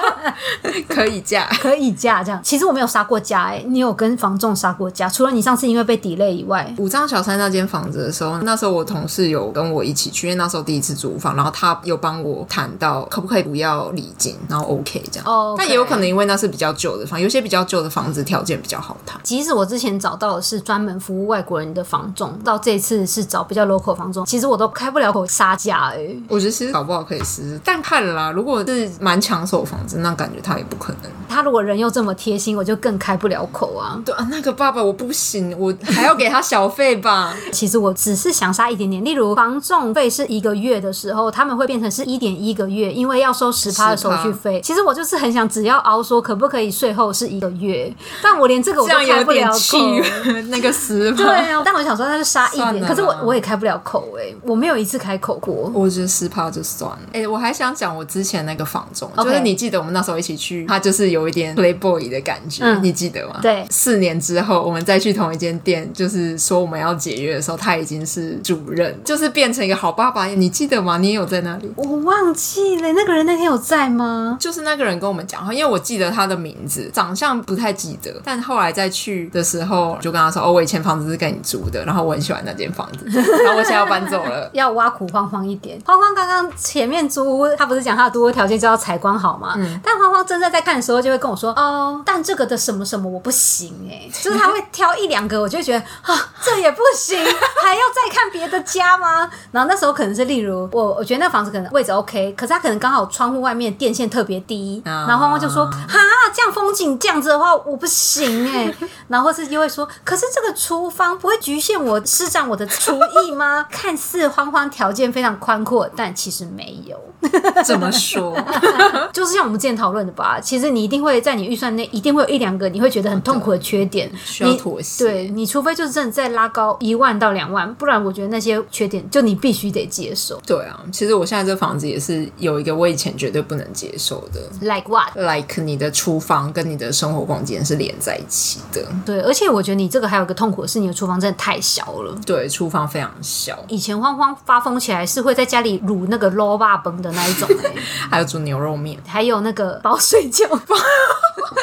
[0.88, 2.40] 可以嫁， 可以嫁这样。
[2.42, 5.10] 其实我没有杀过价，哎，你有跟房仲杀过价？
[5.10, 15.28] 除了你上次因为被 delay 以外，五张小三那间房子的时候，那时候我同事有跟我一起去，因为那时候第一次租房，然后他有帮我谈到可不可以不要礼金，然后 OK 这样。
[15.28, 19.20] 哦，但也有可能因为那是比较旧的房，有些比较旧的房子条件比较好谈。
[19.22, 26.08] 即使我之前找到的是专门服务外国人的房仲，到这次是找比较 local 房仲，其实我都开不了口杀价哎。
[26.28, 31.10] 我觉得其实搞不好可以试试，但看了啦，如果是蛮抢手的房子，那感觉他也不可能。
[31.28, 34.00] 他如果人又这么贴心，我就更开不了口啊。
[34.04, 37.34] 对啊，那个爸爸我不行，我还要给他小费吧。
[37.52, 44.60] 其实我只是想杀一点点，例如房仲费是一个月的时候，他们会变成是一点一个月，因为要收十趴的手续费。
[44.62, 49.78] 其实我就是很想只要熬说可不可以税后是一个月，但我连这个我都开不了口。
[50.48, 51.15] 那个十趴。
[51.16, 55.70] 对啊， 但我想说那就杀一点，可是我我也开不了口哎、欸，我没有一次开口过。
[55.74, 56.98] 我觉得十趴就算了。
[57.08, 59.24] 哎、欸，我还想讲我之前那个房仲，okay.
[59.24, 63.38] 就是你记得我们那时候一起去，他就是有一点 playboy 的感觉，嗯、你记得吗？
[63.42, 63.64] 对。
[63.70, 70.98] 四年之后我们再去同一间店，就是说我们要解约的时候，他已经是主任，就是变成一个好爸爸，你记得吗？
[70.98, 71.70] 你也有在那里？
[71.76, 74.36] 我忘记了，那个人那天有在吗？
[74.40, 84.50] 就是那个人跟我们讲话，因为我记得他的名字，长相不太记得，但后来再去的时候就跟他说：“哦，我以前房子是跟你租的，然后我很喜欢那间房子，然后我现在要搬走了。
[84.54, 85.78] ”要挖苦慌慌一点。
[85.84, 89.54] 慌慌刚刚前面租屋，他不是讲他的租屋条件就要采光好吗？
[89.56, 89.80] 嗯。
[89.82, 99.28] 但慌慌真正在看的时候，就会跟我说：“哦，但这个的什么什么我不行哎。”就是他会挑一两个，我就会觉得啊，这也不行，还要再看别的家吗？
[99.52, 105.98] 然后那时候可能是例如我，我觉得那房子可能位置 OK，可是他可能刚好窗户外面电线特别低，然后慌慌就说：“哈，
[106.34, 108.72] 这样风景这样子的话我不行哎。”
[109.08, 116.98] 然后是又会说：“可是这个厨房不会局限我施展我的厨艺吗？” 看似荒荒条件非常宽阔，但其实没有。
[117.64, 118.36] 怎么说？
[119.12, 120.40] 就是像我们之前讨论的吧。
[120.40, 125.04] 其实你一定会在你预算内，一定会有一两个你会觉得很痛苦的缺点，需要妥协。
[125.04, 130.40] 对，你除非就是真的再拉高一万到两万，不然我觉得那些缺点就你必须得接受。
[130.46, 138.86] 对啊，其实我现在这房子也是有一个我以前绝对不能接受的，Like what？Like 你的厨房跟你的生活空间是连在一起的。
[139.04, 142.14] 对，而且我觉得你这个还有一个痛苦的是，你的厨房真的太小了。
[142.24, 143.58] 对，厨房非常小。
[143.68, 147.74] 以前慌慌发疯起来是会在家里卤那个捞霸崩的那一种、欸，
[148.10, 150.76] 还有煮牛肉面，还有那个包水饺包。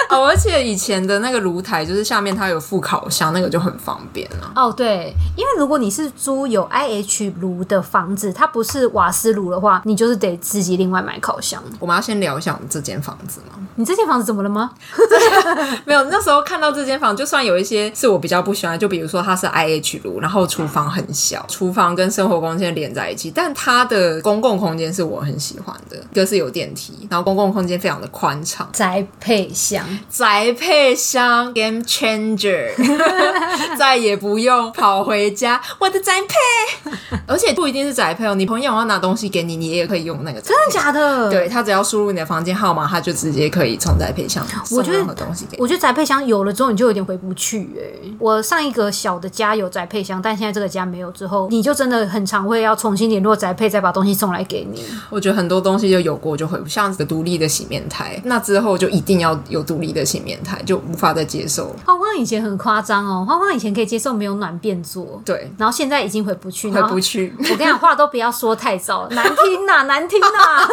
[0.09, 4.51] 哦，而且以前的那个炉台就是下面它有副烤箱，那个就很方便了。
[4.55, 11.61] 哦，对，因为如果你是租有 IH 炉的房子，它不是瓦斯炉的话，你就是得自己另外买烤箱。
[11.79, 13.59] 我们要先聊一下我们这间房子吗？
[13.75, 14.71] 你这间房子怎么了吗？
[15.85, 29.83] 没有，那时候看到这间房，就算有一些是我比较不喜欢，就比如说它是 IH 炉，然后厨房很小，厨房跟生活空间连在一起，但它的公共空间是我很喜欢的，一个是有电梯，然后公共空间非常的宽敞，宅配箱。
[30.09, 32.71] 宅配箱 Game Changer，
[33.77, 35.61] 再也不用跑回家。
[35.79, 36.91] 我的宅配，
[37.27, 40.39] 而且不一定是宅配哦，你朋友要拿东西给你，你也可以用那个。
[40.41, 41.29] 真的假的？
[41.29, 45.61] 对，他只要输入你的房间号码，他就直接可以从宅配箱送任何东西给你。
[45.61, 48.09] 我觉得宅配箱有了之后，你就有点回不去哎。
[48.19, 54.85] 我上一个小的家有宅配箱，但现在这个家没有之后，你就真的很常会要重新联络宅配，再把东西送来给你。
[55.09, 61.75] 我觉得很多东西就有过就回不，像这个独立的洗面台，那之后就一定要有独立的洗面台，就无法再接受。
[61.83, 67.33] 花花以前很夸张哦，花花以前前可以接受没有暖便座，对，然后现在已经回不去，回不去。
[67.39, 70.67] 我跟你讲，话都不要说太早，难听呐， 难听呐。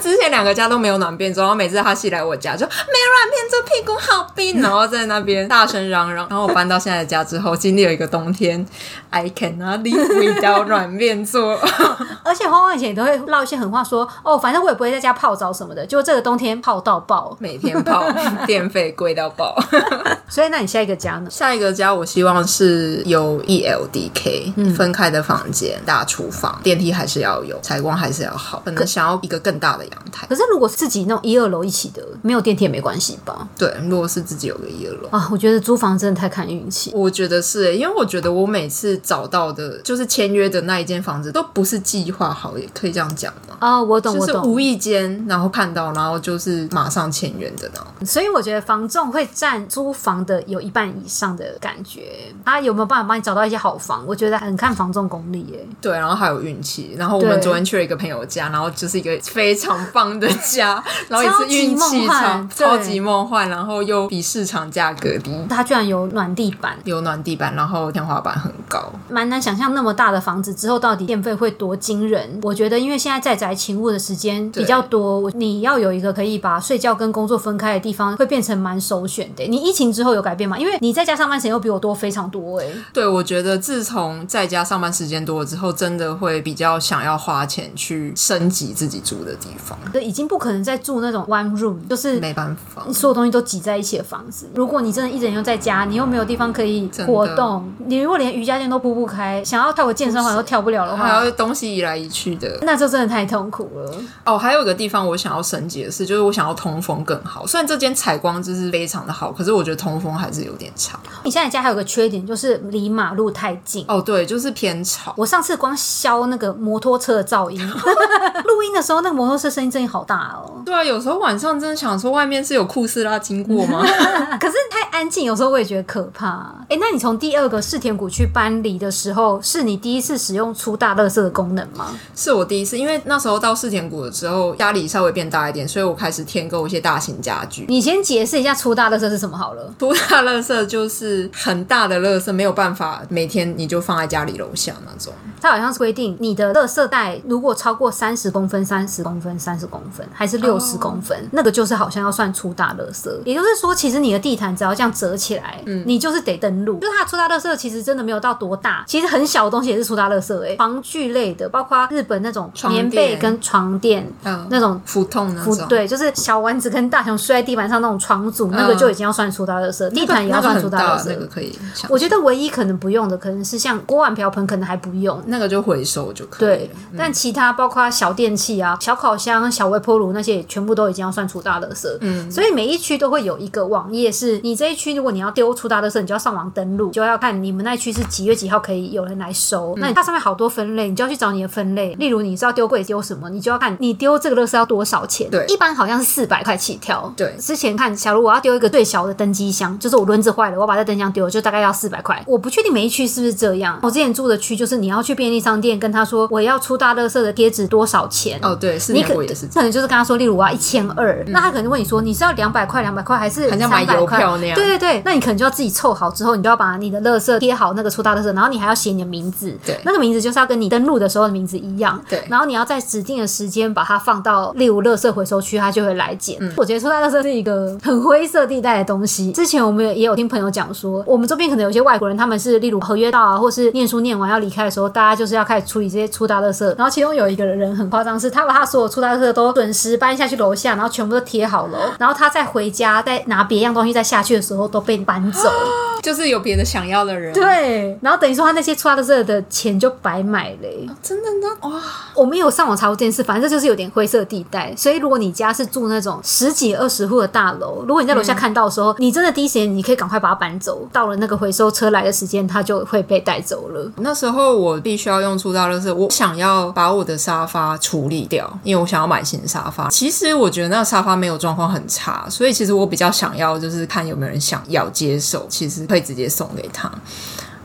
[0.00, 6.26] 之前两个家都没有暖便座，然后每次他洗来我家就没有暖便座，屁股好冰，然后在那边大声嚷嚷。
[6.30, 8.66] 然后我搬到现在的家之后，经历了一个冬天
[9.10, 11.58] ，I cannot live without 暖便座。
[12.24, 18.04] 而且欢欢以前也都会唠一些狠话说，说哦，反正我也不会在家泡澡什么的，就这个冬天泡到爆，每天泡，
[18.46, 19.54] 电费贵到爆。
[20.28, 21.28] 所以，那你下一个家呢？
[21.30, 28.62] 下一个家，我希望是有 E L D K、嗯、分开的房间，大厨房，电梯还是要有，采光还是要好。
[28.64, 30.26] 可能想要一个更大的阳台。
[30.26, 33.46] 可是，如果是自己那种一二楼一起的，没有电梯也没关系吧？
[33.58, 36.92] 对，如果是自己有个一二楼啊，我觉得租房真的太看运气。
[36.94, 43.56] 我觉得是、欸，因为我觉得我每次找到的，就是签约的那一间房子，都不是计划好，也可以这样讲吗？
[43.60, 47.86] 哦，我懂，就是无意间然后看到，然后就是马上签约的那种。
[48.06, 54.04] 所以我觉得房仲会占租房的有一半以上的感觉，他有没有办法帮你找到一些好房？
[54.06, 55.66] 我觉得很看房仲功力耶。
[55.80, 56.94] 对，然后还有运气。
[56.98, 65.32] 然后我们昨天去了一个朋友家，然后就是一个非常棒的家，然后也是运气超超级梦幻，然后又比市场价格低。
[65.48, 72.38] 它居然有暖地板，有有暖地板，然后天花板很高，蛮难想象那么大的房子之后到底电费会多惊人。
[72.42, 79.44] 我觉得，因为现在在宅勤务的时间比较多，你要有一个可以把睡觉跟工作分开的地方，会变成蛮首选的。
[79.44, 80.58] 你疫情之后有改变吗？
[80.58, 89.78] 因为你在家上班时间又比我多非常多哎、对，我觉得自从在家上班时间多了之后，真的会比较想要花钱去升级自己住的地方。
[89.92, 94.46] 对，已经不可能再住那种 one room，就是没办法，所有东西都挤在一起的房子。
[94.54, 103.94] 如果你真的一人又在家，你又没有地方可以活动，你如果连瑜伽垫都铺不开，想要跳个健身环都跳不了的话，还要东西移来移去的，那就真的太痛苦了。
[104.24, 107.46] 哦，还有一个地方我想要升级的是，就是我想要通风更好。
[107.46, 110.98] 虽然这间采光就是非常的好，可是我觉得通风还是有点差。
[111.24, 113.84] 你现在家还有个缺点，就是离马路太近。
[113.88, 115.14] 哦，对，就是偏吵。
[115.16, 117.60] 我上次光消那个摩托车的噪音，
[118.44, 120.62] 录音的时候那个摩托车声音真的好大哦。
[120.64, 123.82] 对啊，有时候晚上真的想说外面是有酷斯拉经过吗？
[124.40, 126.52] 可是太安静，有时候我也觉得可怕。
[126.72, 131.94] 哎，那你从第二个世田谷去搬离的时候，是你第一次使用出大垃圾的功能吗？
[132.16, 137.66] 是我第一次，因为那时候到世田谷的时候，家里稍微变大一点，所以我开始添购一些大型家具。
[137.68, 139.70] 你先解释一下出大垃圾是什么好了。
[139.78, 145.12] 出大垃圾就是很大的垃圾，没有办法每天你就放在家里楼下那种。
[145.42, 151.28] 它好像是规定，你的垃圾袋如果超过三十公分、三十公分、三十公分，还是六十公分，oh.
[151.32, 153.10] 那个就是好像要算粗大垃圾。
[153.24, 156.78] 也就是说，其实你的地毯只要这样折起来，嗯，你就是得登录。
[156.78, 160.32] 就是它粗大垃圾，其实真的没有到多大，其实很小的东西也是粗大垃圾。
[160.46, 169.90] 哎，床具类的，包括日本那种棉被跟床垫，嗯，那种浮动那种，对，就是小丸子跟大雄睡在地板上那种床组，那个就已经要算粗大垃圾。
[169.90, 171.58] 地毯也要算粗大垃圾，那个可以。
[171.88, 175.20] 我觉得唯一可能不用的，可能是像锅碗瓢盆，可能还不用。
[175.32, 176.46] 那个就回收就可以。
[176.46, 181.88] 对，嗯、但其他包括小电器啊、小烤箱、小微波炉那些，全部都已经要算出大垃圾。
[182.02, 189.72] 嗯，所以每一区都会有一个网页，是你这一区如果你要丢出大垃圾，你就要上网登录，就要看你们那区是几月几号可以有人来收。
[189.76, 191.94] 嗯、那它上面好多分类，你就要去找你的分类。
[191.94, 195.30] 例如你知道丢柜丢什么，你就要看你丢这个垃圾要多少钱。
[195.30, 197.12] 对，一般好像是四百块起跳。
[197.16, 202.22] 对，之前看，假如我要丢一个最小的登机箱，就是我轮子坏了，我把这登机箱丢了，就大概要四百块。
[202.26, 203.78] 我不确定每一区是不是这样。
[203.82, 206.82] 我之前住的区就是你要去便利商店跟他说我要出。
[206.82, 208.40] 大垃圾的贴纸多少钱？
[208.42, 209.14] 哦，对，是你可
[209.54, 214.20] 可能就是跟他说，例如我要一千二，那他可能问你说，你是要两百块，两百块还是三百块？
[214.40, 226.36] 对对对，那你可能就要自己凑好之后，你就要把你的垃圾贴好那个出大垃圾，然后你还要写你的名字，对，那个名字就是要跟你登录的时候的名字一样，对，然后你要在指定的时间把它放到例如垃圾回收区，他就会来捡。
[226.40, 229.30] 嗯，我觉得出大垃圾是一个很灰色地带的东西。
[229.30, 237.62] 之前我们也有听朋友讲说，我们这边可能有些外国人，他们是例如合约到啊，或是念书念完要离开的时候，大家就是要开始处理这些粗大垃圾，然后其中有一个人。
[237.72, 245.50] 很夸张，是他把他所有粗大垃圾都准时搬下去楼下，然后全部都贴好了， 然后他再回家再拿别样东西再下去的时候都被搬走，
[246.02, 247.32] 就是有别的想要的人。
[247.32, 250.68] 对，然后等于说他那些出大垃圾的钱就白买了。
[250.88, 251.70] 哦，真的呢？
[251.70, 251.80] 哇，
[252.14, 254.74] 我没有上网查过这件事，反正就是有点灰色地带。
[254.76, 263.90] 所以如果你家是住那种十几二十户的大楼，如果你在楼下看到的时候，嗯、你真的第一时间你可以赶快把它搬走，到了那个回收车来的时间，它就会被带走了。
[263.96, 267.18] 那时候我必须需要用出到就是，我想要把我的。
[267.22, 269.88] 沙发处理掉，因为我想要买新沙发。
[269.90, 276.90] 其实我觉得那个沙发没有状况很差，所以其实我比较想要就是看有没有人想要接受，其实可以直接送给他。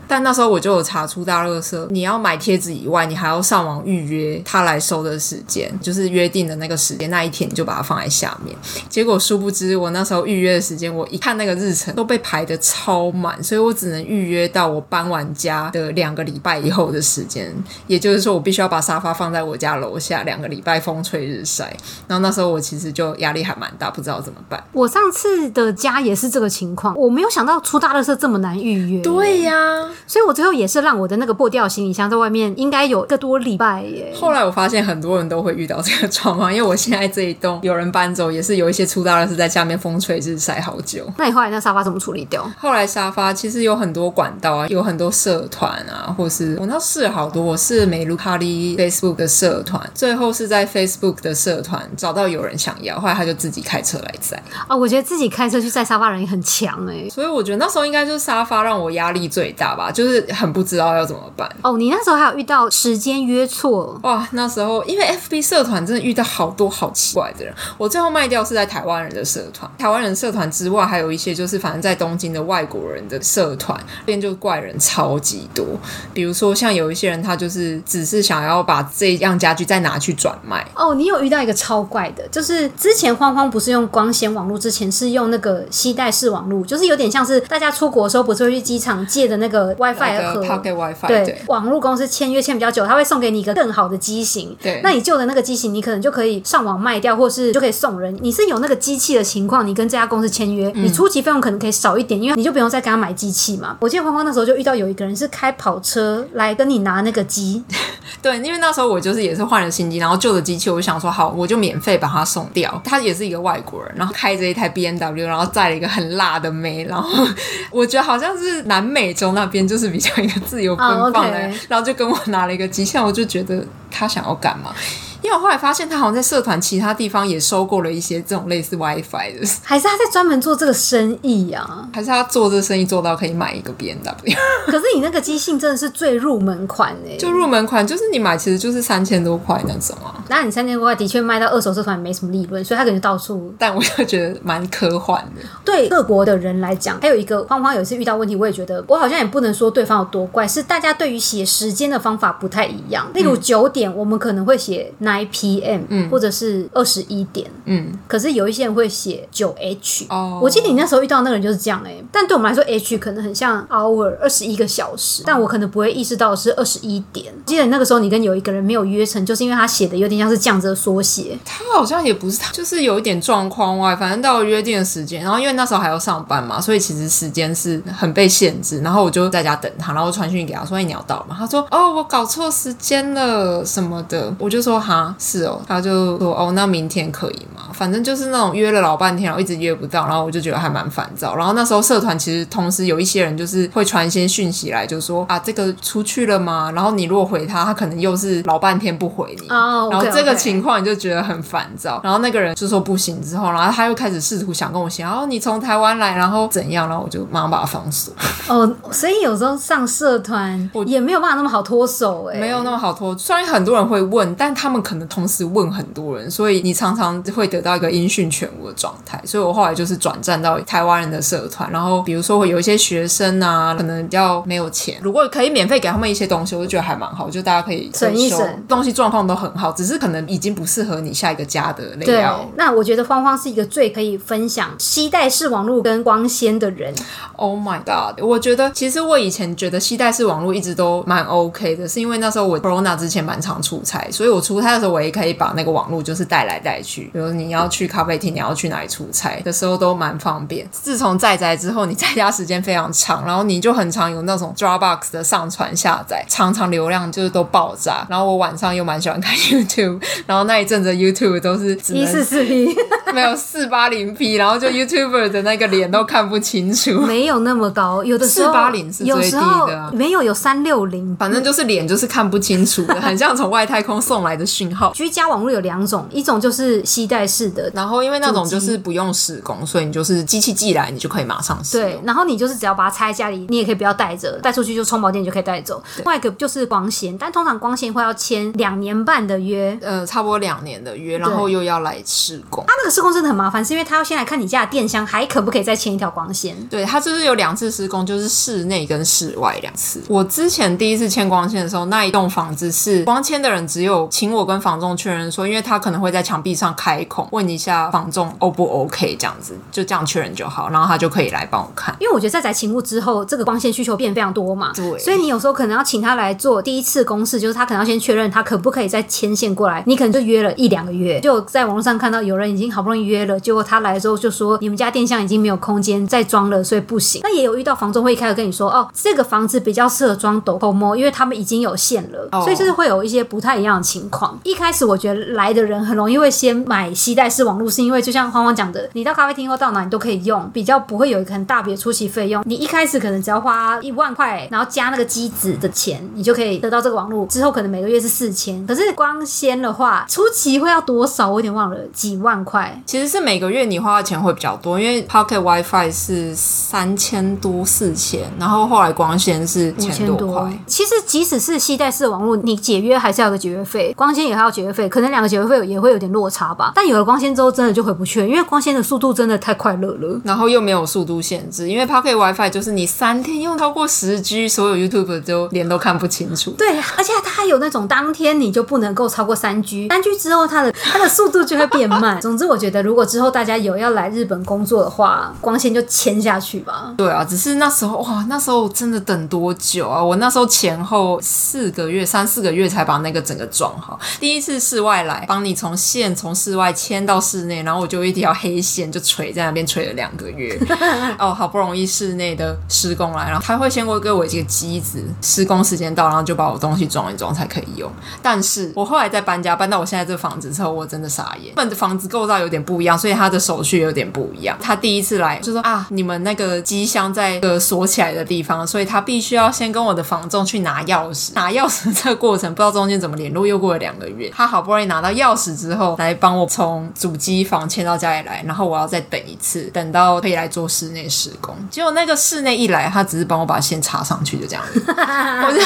[0.08, 8.56] 但那时候我就有查出大乐色，你要买贴纸以外，你还要上网预约他来收的时间，就是约定的那个时间，那一天你就把它放在下面。
[8.88, 17.54] 结果殊不知，我那时候预约的时间，我一看那个日程都被排的超满，所以我只能预约到我搬完家的两个礼拜以后的时间。
[17.86, 21.76] 也就是说，我必须要把沙发放在我家楼下两个礼拜风吹日晒。
[22.06, 24.62] 然后那时候我其实就压力还蛮大，不知道怎么办。
[24.72, 29.02] 我上次的家也是这个情况，我没有想到出大乐色这么难预约。
[29.02, 34.12] 对呀、啊，所以我最后也是让我的那个破掉行李箱在外面，应该有一个多礼拜耶。
[34.14, 41.04] 后来我发现很多人都会遇到这个状况，因为我现在这一栋有人搬走，也是有一些出大的是在下面风吹日晒好久。
[41.16, 42.50] 那你后来那沙发怎么处理掉？
[42.58, 54.36] 后来沙发其实有很多管道啊，有很多社团啊，或是我那试好多，我是美露卡利 Facebook 的社团，最后是在 Facebook 的社团找到有人想要，后来他就自己开车来载。
[54.66, 61.48] 啊、哦，我觉得自己开车去载沙发人也很强哎，所以我觉得那时候应该就是沙发让我压力最大吧，就是很不知道要怎么办。
[61.62, 64.26] 哦，你那时候还有遇到时间约错哇？
[64.32, 75.64] 那时候因为 FB 社团真的遇到好多好奇怪的人，我最后卖掉是在台湾人的社团，台湾人社团之外还有一些就是反正在东京的外国人的社团，那边就怪人超级多。
[76.12, 80.66] 比如说像有一些人他就是只是想要把这样家具再拿去转卖。
[80.74, 94.56] 哦，你有遇到一个超怪的，就是之前慌慌不是用光纤网络，之前是用那个携带式网络，就是有点像是大家出国的时候不是会去机场借的那个 WiFi 盒，Pocket WiFi，对，对网络公司签约签比较久，他会送给你一个更好的机型。
[94.60, 98.16] 对，那你旧的那个机型，你可能就可以上网卖掉，或是就可以送人。
[98.20, 103.76] 你是有那个机器的情况，你跟这家公司签约，嗯、你初期费用可能可以少一点，因为你就不用再给他买机器嘛。
[103.80, 107.62] 我记得慌慌那时候就遇到有一个人是开跑车来跟你拿那个机，
[108.20, 112.80] 对，因为那时候我就是也是换了新机，然后旧的机器，我就想说好，我就免费把它送掉。
[112.84, 117.24] 他也是一个外国人，然后开着一台 BMW，然后载了一个很辣的妹，然后
[117.70, 121.60] 我觉得好像是南美洲那边就是比较一个自由奔放的人，oh.
[121.68, 124.74] 然后就跟我拿了一个极限我就觉得他想要干嘛？
[125.22, 131.88] 因为我后来发现，他好像在社团其他地方也收购了一些这种类似 WiFi 的，还是他在专门做这个生意啊？
[131.92, 134.36] 还是他做这个生意做到可以买一个 B N W？
[134.66, 140.14] 可是你那个机性真的是最入门款哎，就入门款，就是你买其实就是三千多块那种啊。
[140.28, 143.52] 那你三千多块的确卖到二手社团没什么利润，所以他可能到处。
[143.58, 145.42] 但我就觉得蛮科幻的。
[145.64, 153.10] 对各国的人来讲，还有一个慌慌有一次遇到问题，我也觉得我好像也不能说对方有多怪，是大家对于写时间的方法不太一样。
[153.14, 155.82] 例如九点，我们可能会写 nine p.m.
[155.88, 160.40] 嗯，或者是二十一点，嗯，可是有一些人会写九 H 哦。
[160.42, 167.32] 我记得你那时候遇到那个人就是这样哎、欸，但对我们来说 H 可能很像 hour 二十一个小时，但我可能不会意识到是二十一点。
[167.46, 171.38] 记得那个时候你跟有一个人没有约成，就是因为他写的有点像是这样子的缩写。
[171.44, 178.80] 他好像也不是，他就是有一点状况外，反正到了约定的时间，然后因为那时候还要上班嘛，所以其实时间是很被限制。
[178.80, 191.36] 然后我就在家等他，然后传讯给他说：“哎，你要到吗？”他说：“哦，我搞错时间了什么的。”我就说：“哈，是哦。”他就说：“哦，那明天可以吗？”反正就是那种约了老半天，然后一直约不到，然后我就觉得还蛮烦躁。
[191.36, 199.48] 然后那时候社团其实同时有一些人就是会传一些讯息来，就说：“啊，这个出去了吗？”然后你如果回他，他可能又是老半天不回你。
[199.48, 202.00] 哦，然后这个情况你就觉得很烦躁。
[202.02, 208.12] 然后那个人就说不行，之后然后他又开始试图想跟我讲：“哦，你从台湾来，然后怎样？”然后我就马上把他封锁。
[208.48, 213.16] 哦，所以有时候上社团我也没有办法那么好脱手哎，没有那么好脱。
[213.16, 219.20] 虽然很多人会问，但他们可能同时问很多人，所以你常常会得到一个音讯全无的状态。
[219.26, 232.06] 所以我后来就是转战到台湾人的社团，然后比如说会有一些学生啊，可能比较没有钱，如果可以免费给他们一些东西，我就觉得还蛮好，就大家可以省一省，东西状况都很好，只是可能已经不适合你下一个家的类。
[232.06, 232.24] 对，
[232.56, 236.94] 那我觉得芳芳是一个最可以分享携带式网络跟光纤的人。
[237.36, 238.22] Oh my god！
[238.22, 250.66] 我觉得其实我以前觉得携带式网络一直都蛮 OK 的，是因为那时候我 Corona 之前蛮常出差，所以我出差的时候我也可以把那个网络就是带来带去，比如你要去咖啡厅，你要去哪里出差的时候都蛮方便。
[250.70, 258.06] 自从在宅之后，你在家时间非常长，然后你就很常有那种 Dropbox 的上传下载，常常流量就是都爆炸。
[258.08, 262.74] 然后我晚上又蛮喜欢看 YouTube，然后那一阵子 YouTube 都是一四四 P，
[263.12, 274.92] 没有四八零 P，然后就 YouTuber 的那个脸都看不清楚，没有那么高，有的四八零是最低的，啊，没有有三六零，反正就是脸就是看不清楚的，很像从外太空送来的讯号。
[274.92, 277.48] 居家网络有两种，一种就是携带式。
[277.50, 277.70] 的。
[277.74, 281.88] 然后因为那种就是不用施工，所以你就是机器寄来，你就可以马上使用。
[281.88, 285.82] 对，然后你就是只要把它拆在家里，你也可以不要带着，带出去就充饱电就可以带走。
[285.96, 292.64] 另外一个就是光纤，但通常光纤会要签两年半的约，呃，差不多两年的约，然后又要来施工。
[292.66, 296.56] 他那个施工真的很麻烦，是因为他要先来看你家的电箱还可不可以再牵一条光纤。
[296.68, 300.02] 对，他就是有两次施工，就是室内跟室外两次。
[300.08, 311.94] 我之前第一次牵光纤的时候，那一栋房子是光纤的人只有请我跟房仲确认说，因为他可能会在墙壁上开孔，问一下房仲 O 不 OK 这样子，就这样确认就好，然后他就可以来帮我看。
[312.00, 327.20] 因为我觉得在宅勤务之后，这个光线需求变非常多嘛，对，所以你有时候可能要请他来做第一次公示，就是他可能要先确认他可不可以再牵线过来，你可能就约了一两个月，就在网络上看到有人已经好不容易约了，结果他来之后就说你们家电箱已经没有空间再装了，所以不行。
[327.22, 334.38] 那也有遇到房仲会一开始跟你说，哦，这个房子比较适合装抖 COMO，因为他们已经有线了，所以就是会有一些不太一样的情况。
[334.48, 342.42] 一开始我觉得来的人很容易会先买携带式网络，是因为就像欢欢讲的，你到咖啡厅或到哪你都可以用，比较不会有一个很大笔的初期费用。
[342.46, 347.26] 你一开始可能只要花一万块，然后加那个机子的钱，你就可以得到这个网络。
[347.26, 351.28] 之后可能每个月是四千，可是光纤的话，初期会要多少？
[351.28, 352.82] 我有点忘了，几万块。
[352.86, 360.58] 其实是每个月你花的钱会比较多，因为 Pocket WiFi 是三千多四千，然后后来光纤是五千多块。
[360.66, 366.72] 其实即使是携带式网络，你解约还是要个解约费，光纤也还要解约费，可能两个解约费也会有点落差吧。
[366.74, 376.50] 但有了光纤之后，真的就回不去了，因为光纤的速度真的太快乐了，然后又没有速度限制，因为 Pocket WiFi 就是你三天用超过十 G，所有 YouTube 都连都看不清楚。
[376.52, 382.20] 对，而且它还有那种当天你就不能够超过三 G，三 G 之后它的它的速度就会变慢。
[382.22, 386.92] 总之，我觉得如果之后大家有要来日本工作的话，光纤就签下去吧。
[386.96, 390.02] 对啊，只是那时候哇，那时候真的等多久啊？
[390.02, 393.98] 我那时候前后四个月、三四个月才把那个整个装好。
[394.20, 400.58] 第一次室外来帮你从线从室外牵到室内，然后我就一条黑线就垂在那边垂了两个月。
[401.18, 407.90] 哦，好不容易室内的施工来，然后他会先过给我一个机子，施工时间到，然后就把我东西装一装才可以用。
[408.22, 411.54] 但是我后来在搬家搬到我现在这房子之后，我真的傻眼。
[411.54, 414.56] 本的房子构造有点不一样，所以他的手续有点不一样。
[414.60, 421.32] 他第一次来就说啊，你们那个机箱在个锁起来的地方，所以他必须要先跟我的房仲去拿钥匙。
[421.34, 431.54] 拿钥匙这个过程不知道中间怎么联络，又过了两个他好不容易拿到钥匙之后，来帮我从主机房迁到家里来，然后我要再等一次，等到可以来做室内施工。
[431.70, 434.84] 结果那个室内一来，他只是帮我把线插上去，就这样子。
[434.86, 435.60] 我就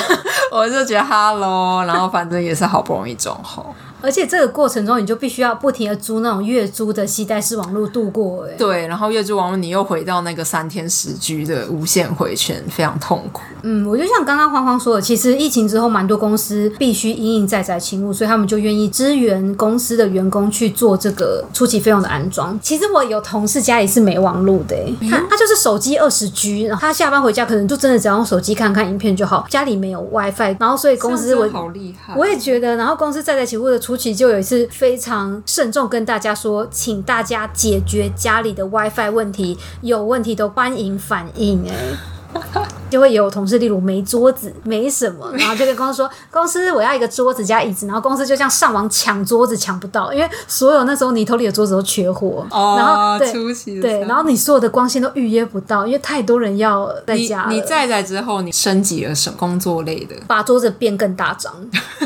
[0.57, 3.74] 我就觉得哈喽，然后反正也是好不容易装好。
[4.03, 13.42] 而且这个过程中，你就必须要不停的租那种月租的系带式网络度过，哎，对，然后月租网络你又回到那个三天十 G 的无限回圈，非常痛苦。
[13.62, 22.59] 嗯，我就像刚刚慌慌说的，其实疫情之后，蛮多公司必须因应在宅勤务，所以他们就愿意支援公司的员工去做这个初期费用的安装。
[22.61, 42.21] 其实我有同事家里是没网络的，哎，他他就是手机二十 G，然后他下班回家可能就真的只要用手机看看影片就好，家里没有 WiFi，然后所以公司我好厉害，我也觉得，然后公司在宅勤务的初期就有一次非常慎重跟大家说，请大家解决家里的 WiFi 问题，有问题都欢迎反映，哎。
[42.90, 52.46] 就会有同事，例如没桌子、没什么，然后就跟公司说：“公司我要一个桌子加椅子。”然后公司就这样上网抢桌子，抢不到，因为所有那时候你头里的桌子都缺货。
[52.50, 57.46] 哦，然后对的对，然后你所有的光线都预约不到，因为太多人要在家。
[57.48, 60.14] 你在在之后，你升级了什么工作类的？
[60.26, 61.50] 把桌子变更大张，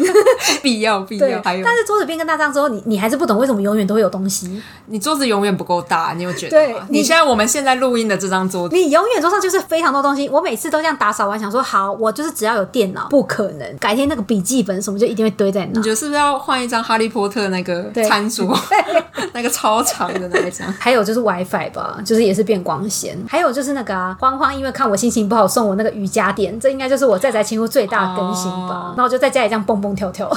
[0.62, 1.42] 必要必要。
[1.42, 4.62] 还有，但是桌子变更大张之后，你你还是不懂为什么永远都会有东西。
[4.86, 10.15] 你桌子永远不够大，你有觉得对你，你现在我们现在录音的这张桌子，你永远桌上就是非常多东西。
[10.30, 15.78] 我每次都这样打扫完，想说好，我就是只要有电脑，不可能改天那个笔记本什么就一定会堆在那。
[15.78, 18.56] 你觉得是不是要换一张哈利波特那个餐桌，
[19.32, 20.70] 那个超长的那一张？
[20.78, 23.16] 还有就是 WiFi 吧，就是也是变光纤。
[23.28, 28.94] 还有就是那个啊，慌慌因为看我心情不好，送我那个瑜伽垫，这应该就是我在宅勤务最大的更新吧。
[28.96, 30.30] 然后我就在家里这样蹦蹦跳跳。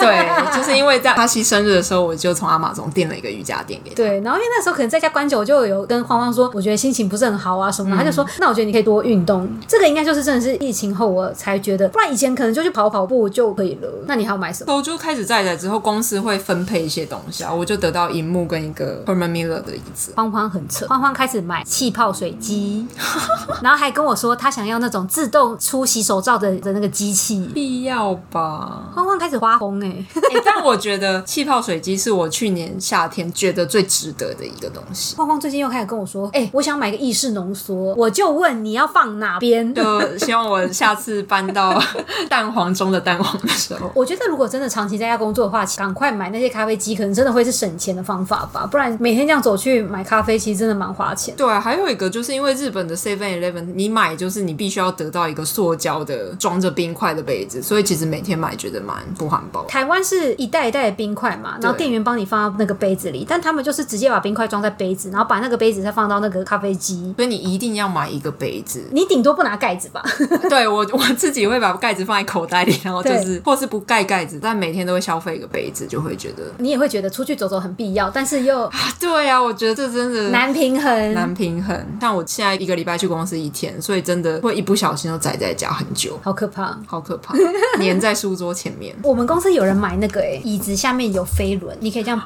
[0.00, 3.96] 对，就是因为在阿西生日的时候，我就从阿玛总订了一个瑜伽垫给他。
[3.96, 7.96] 对，然后因为那时候可能在家关久，我就有跟欢欢说，我觉得心情不是很好啊什么的。
[7.96, 9.48] 他就说，那我觉得你可以多运动。
[9.66, 10.58] 这个应该就是真的是。
[10.58, 13.88] 疫情后我才觉得，不然以前可能就去跑跑步就可以了。
[14.06, 14.74] 那你还要买什么？
[14.74, 20.12] 我就开始在宅之后，公司会分配一些东西啊，我就得到荧幕跟一个 Herman Miller 的椅子。
[20.16, 22.86] 欢欢很扯，欢欢开始买气泡水机，
[23.62, 27.48] 然后还跟我说他想要那种自动出洗手皂的的那个机器。
[27.54, 28.90] 必要吧？
[28.94, 30.42] 欢欢开始发疯哎、欸欸！
[30.44, 35.14] 但我觉得气泡水机是我去年夏天觉得最值得的一个东西。
[35.16, 39.72] 欢欢最近又开始跟我说，哎、欸，我想买个意式浓缩，我就问你要放哪边？
[39.72, 39.86] 边。
[39.86, 41.80] 就希望我下次搬到
[42.28, 48.66] 蛋黄中的蛋黄的时候， 我觉得如果真的长期在家工作的话，赶快买那些咖啡机，可能真的会是省钱的方法吧。
[48.68, 51.34] 不然每天这样走去买咖啡，其实真的蛮花钱。
[51.36, 59.64] 对啊，还有一个就是因为日本的 Seven Eleven，你买就是你必须要得到一个塑胶的装着冰块的杯子，所以其实每天买觉得蛮不环保。
[59.66, 68.82] 台湾是一袋一袋的冰块嘛，然后店员帮你放到那个杯子里，但他们就是直接把冰块装在杯子，然后把那个杯子再放到那个咖啡机，所以你一定要买一个杯子。
[68.90, 70.02] 你顶多不拿盖子吧？
[70.48, 81.76] 对，我我自己会把盖子放在口袋里，然后就是或是不盖盖子，但每天都会消费一个杯子，就会觉得你也会觉得出去走走很必要，但是又啊，对呀、啊，我觉得这真的难平衡，难平衡。
[82.00, 87.34] 像我现在一个礼拜去公司一天，所以真的会一不小心就宅在家很久，好可怕，好可怕，
[87.78, 88.94] 黏在书桌前面。
[89.02, 92.20] 我们公司有人买那个哎、欸，椅子下面有飞轮，你可以这样，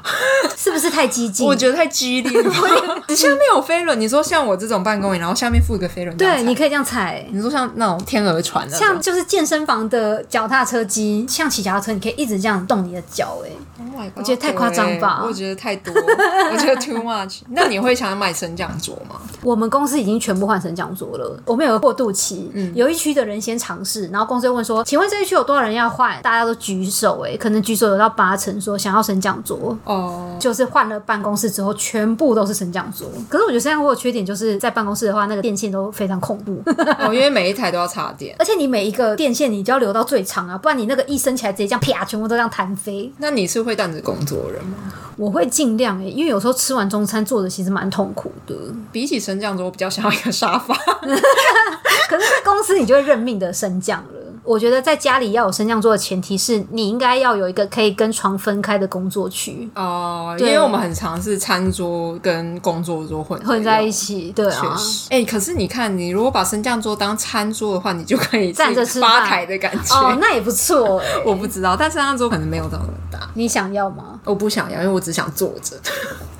[0.57, 1.45] 是不是太激进？
[1.45, 2.53] 我觉得太激烈了。
[3.15, 7.25] 下面有飞轮，你说像我这种办公椅，然后下面附一个飞轮，对，你可以这样踩。
[7.31, 13.49] 你说像那种天鹅船，像就是健身房的脚踏车机，像骑脚踏车，你可以一直这样动你的脚哎。
[13.79, 15.23] Oh my God, 我觉得太夸张吧？
[15.25, 15.93] 我觉得太多，
[16.51, 17.41] 我觉得 too much。
[17.49, 19.15] 那你会想要买升降桌吗？
[19.41, 21.39] 我们公司已经全部换升降桌了。
[21.45, 29.77] 我们有个过渡期，嗯，有一区的人先尝试，然后公司又问说：“请问这一区有多少人要换？”大家都举手，哎，可能举手有到八成，说想要升降桌。
[29.83, 30.39] 哦，oh.
[30.41, 33.07] 就是换了办公室之后，全部都是升降桌。
[33.29, 36.63] 可是我觉得升降桌的缺点就是在办公室的话，那个电线都非常恐怖。
[36.99, 43.11] 哦，因为每一台都要插电，而且你每一个电线你就要留到最长啊，不然你那个一升起来直接这样啪，全部都这样弹飞。
[43.17, 44.77] 那你是会这样子工作人吗？
[45.15, 48.55] 我会尽量诶，因为有时候吃完中餐坐着其实蛮痛苦的。
[48.91, 50.73] 比起升降桌，我比较想要一个沙发。
[52.09, 54.22] 可是，在公司你就会认命的升降了。
[54.43, 64.77] 我觉得在家里要有升降桌的前提是你应该要有一个可以跟床分开的工作区哦，对因为我们很常是餐桌跟工作桌混混在一起，对啊。
[65.09, 71.07] 哎、欸，可是你看，你如果把升降桌当餐桌的话，你就可以站着吃吧台的感觉哦，那也不错哎。
[71.25, 73.19] 我不知道，但升降桌可能没有到那么大。
[73.35, 74.19] 你想要吗？
[74.25, 75.77] 我不想要，因为我只想坐着。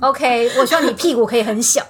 [0.02, 1.82] OK，我希望你屁股可以很小。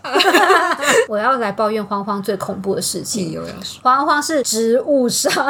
[1.10, 3.42] 我要来抱怨慌慌最恐怖的事情。
[3.82, 5.50] 慌慌是植物杀手。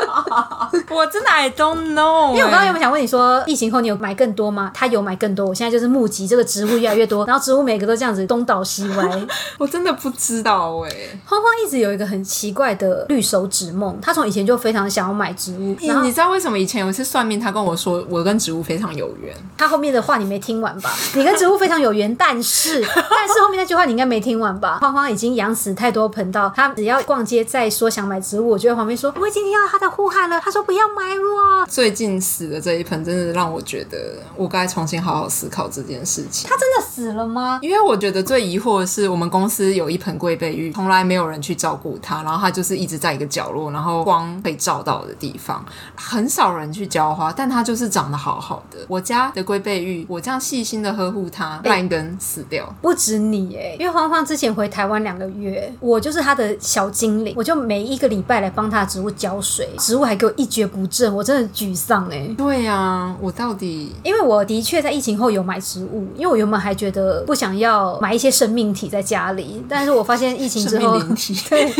[0.90, 4.70] 我真的 I don't know，因为我刚刚有没有想问你说，疫情后你有买更多吗？
[4.74, 9.26] 他有买更多，我现在就是募集这个植物越来越多，然后植物每个都这样子东倒西歪。
[9.58, 11.20] 我真的不知道哎、欸。
[11.24, 15.76] 慌慌一直有一个很奇怪的绿手指梦，他从以前就非常想要买植物。
[15.82, 19.34] 然后你知道为什么以前有一次算命，他跟我说我跟植物非常有缘。
[19.56, 20.90] 他后面的话你没听完吧？
[21.14, 24.78] 你跟植物非常有缘，但是但是后面那句话你应该没听完吧？
[24.80, 30.40] 欢欢已经养死太多盆到，他只要逛街再说想买植物，我就在旁边说，我已经听到他的呼喊了。
[30.40, 31.66] 他说不要买我。
[31.66, 36.48] 最近死的这一盆，真的让我觉得我该重新好好思考这件事情。
[36.48, 37.58] 他真的死了吗？
[37.62, 45.64] 因为我觉得最疑惑的是，我们公司有一盆龟背玉，从来没有人去照顾它，然后它就是一直在一个角落，然后光被照到的地方，
[45.96, 48.78] 很少人去浇花，但它就是长得好好的。
[48.88, 52.72] 我家的龟背玉，我这样细心的呵护它，烂根死掉。
[52.80, 62.28] 不止你哎，因为欢欢之前回台湾两个月，我就是他的小精灵，我就每一个礼拜来帮他的植物浇水，植物还给我一蹶不振，我真的沮丧哎。
[62.36, 71.00] 对呀、啊，我到底因为我的确在疫情后有买植物，因为我原本还觉得不想要买一些生命体在家里，但是我发现疫情之后，
[71.48, 71.72] 对，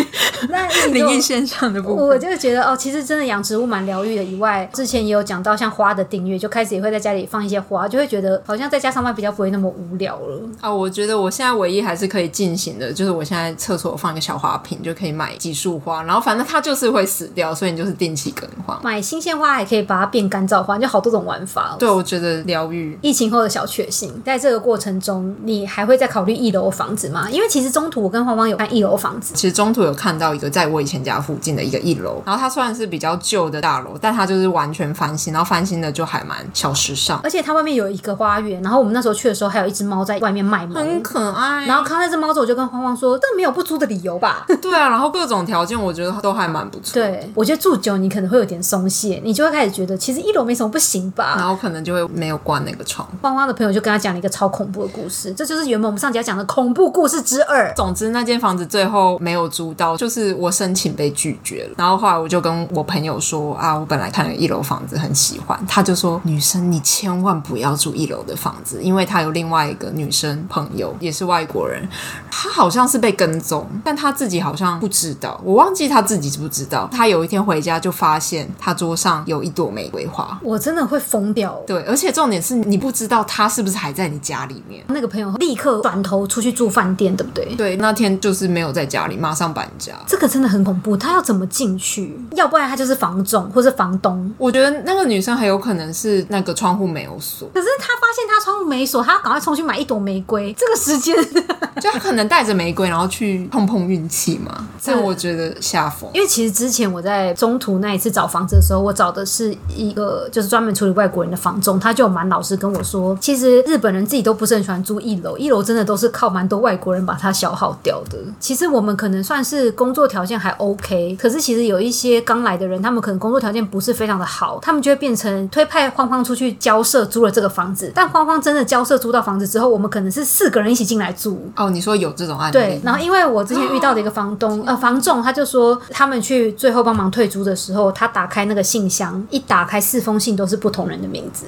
[0.49, 4.23] 那灵异现象的部分，我就觉得哦，其实真的养植物蛮疗愈的。
[4.23, 10.73] 以外，之前也有讲到像花的订阅，就开始也会在家里放一些花，就会觉得好像在家上班比较不会那么无聊了啊。
[10.73, 18.79] 我觉得我现在唯一还是可以进行的，就是我现在厕所放一个小花瓶，就可以买几束花，然后反正它就是会死掉，所以你就是定期更换。
[18.83, 21.77] 买新鲜花还可以把它变干燥花，就好多种玩法。
[21.79, 22.99] 对，我觉得疗愈。
[23.03, 27.29] 疫情后的小确幸，在这个过程中，你还会再考虑一楼房子吗？
[27.31, 41.67] 因为其实中途我跟芳芳有看一楼房子，其实中途有看到一个在我以前家附近的一个一楼，然后它虽然是比较旧的大楼，但它就是完全翻新，然后翻新的就还蛮小时尚，而且它外面有一个花园，然后我们那时候去的时候还有一只猫在外面卖萌，很可爱。
[41.67, 44.45] 然后看到那只猫之后，我就跟芳芳说，这没有不租的理由吧？
[44.61, 46.95] 对啊，然后各种条件我觉得都还蛮不错。
[46.95, 51.35] 对，我觉得住久你可能会有点松懈，你就会开始觉得其实一楼没什么不行吧？
[51.37, 53.09] 然后可能就会没有关那个窗。
[53.21, 57.73] 慌慌的朋友就跟他讲了一个超恐怖的故事，这就是原本我们上集要讲的恐怖故事之二。
[57.75, 61.75] 总之那间房子最后没有租到，就是我申请被拒绝了。
[61.79, 71.89] 然后后来我就跟我朋友说啊，我本来看了一楼房子很喜欢，他就说女生你千万不要住一楼的房子，因为他有另外一个女生朋友也是外国人，
[72.31, 76.89] 他好像是被跟踪，但他自己好像不知道，我忘记他自己知不知道。
[76.93, 78.33] 他有一天回家就发现。
[78.59, 81.61] 他桌上有一朵玫瑰花，我真的会疯掉。
[81.67, 84.85] 对，而且重点是你不知道他是不是还在你家里面。
[84.89, 87.55] 那个朋友立刻转头出去住饭店，对不对？
[87.57, 89.93] 对，那天就是没有在家里，马上搬家。
[90.07, 92.19] 这个真的很恐怖，他要怎么进去？
[92.35, 94.33] 要不然他就是房总或是房东。
[94.39, 100.55] 我觉得那个女生很有可能是那个窗户没有锁，可是他发现他窗户没锁，他要赶快冲去买一朵玫瑰。
[100.55, 101.17] 这个时间，
[101.81, 104.67] 就他可能带着玫瑰，然后去碰碰运气嘛。
[104.81, 118.17] 这我觉得下风，因为其实之前我在中途那一次找房子的时候，我找的是一个就是专门处理外国人的房仲，他就蛮老实跟我说，其实日本人自己都不是很喜欢住一楼，一楼真的都是靠蛮多外国人把它消耗掉的。
[118.39, 131.51] 其实我们可能算是工作条件还 OK，可是其实有一些刚来的人，他们可能工作条件不是非常的好，他们就会变成推派慌慌出去交涉租了这个房子，但慌慌真的交涉租到房子之后，我们可能是四个人一起进来住。
[131.57, 132.53] 哦，你说有这种案例？
[132.53, 141.47] 对，然后因为我之前遇到的一个房东、哦、呃房仲，他就说他们去最后帮忙退租的时候，他打开那个信箱，一打开四封信都是不同人的名字。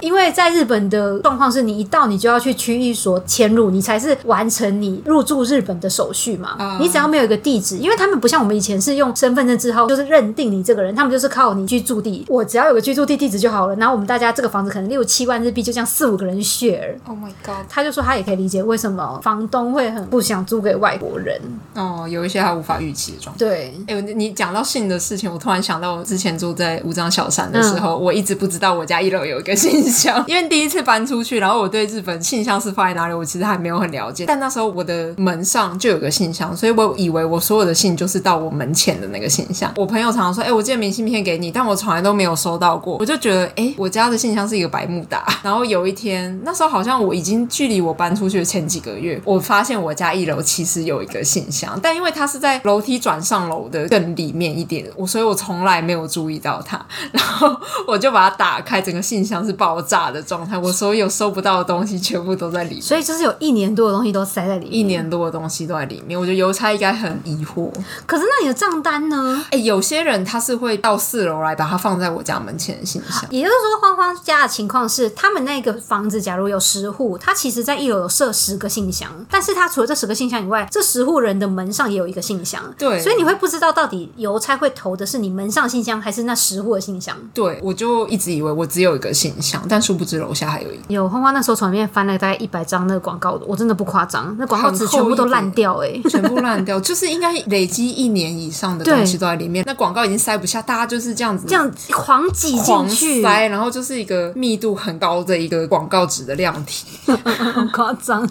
[0.00, 6.56] 因为在日本的状况是，你一到你就要去区域所迁入，你才是完成你入住日本的手续嘛。
[6.58, 6.78] Uh.
[6.80, 12.24] 你只要没有一个地址，因为他们不像我们以前是用身份证字号，就是认定你这个人，他们就是靠你居住地。
[12.28, 13.76] 我只要有个居住地地址就好了。
[13.76, 16.94] 然后我们大家这个房子可能六七万日币，就这样四五个人 share。
[17.06, 17.66] Oh my god！
[17.68, 21.40] 他就说他也可以理解为什么房东会很不想租给外国人。
[21.74, 23.38] 哦，oh, 有一些他无法预期的状况。
[23.38, 30.68] 对，哎，你讲到信的事情，我突然想到我之前住在五张小山的时候，嗯、我一直不知道我家一楼有一个信箱， 因为第一。
[30.68, 34.26] 次搬出去，然后我对日本信箱是放在哪里，我其实还没有很了解。
[34.26, 39.72] 但那时候我的门上就有个信箱，所以我以为我所有的信就是到我门前的那个信箱。
[39.76, 45.24] 我朋友常常说：“哎、我寄明信片给你，但我从来都没有收到过。”我就觉得，哎、我家的信箱是一个百慕达。
[45.42, 56.78] 然后有一天，那时候好像我已经距离我搬出去的前几个月，我发现我家一楼其实有一个信箱，但因为它是在楼梯转上楼的更里面一点，我所以我从来没有注意到它。
[57.12, 60.58] 然后我就把它打开，整个信箱是爆炸的状态。
[60.58, 66.18] 我所有收不到的东西全部都在里面，所以就是有一年多的东西都塞在里面，一年多的东西都在里面。
[66.18, 67.70] 我觉得邮差应该很疑惑。
[68.06, 69.44] 可是那你的账单呢？
[69.50, 73.24] 哎、欸，有些人他是会到四楼来把它放在我家门前的信箱。
[73.30, 82.62] 也就是说，花花家的情况是，他们那个房子假如有十户，他其实在一楼有设十个信箱，但是他除了这十个信箱以外，这十户人的门上也有一个信箱。
[82.78, 87.16] 对，所以你会不知道到底邮差会投的是你门上信箱，还是那十户的信箱。
[87.34, 90.82] 对，我就一直以为我只有一个信箱，但殊不知楼下还有一个。
[90.88, 99.64] 有花花那时候从里面翻了大概一百张那个广告，我真的不夸张，那广告纸全部都烂掉哎、欸，全部烂掉， 就是应该累积一年以上的东西都在里面。
[99.66, 108.28] 那广告已经塞不下，大家就是这样子，这样狂挤进去，塞，然后就是一个密度很高的一个广告纸的量体， 很夸张，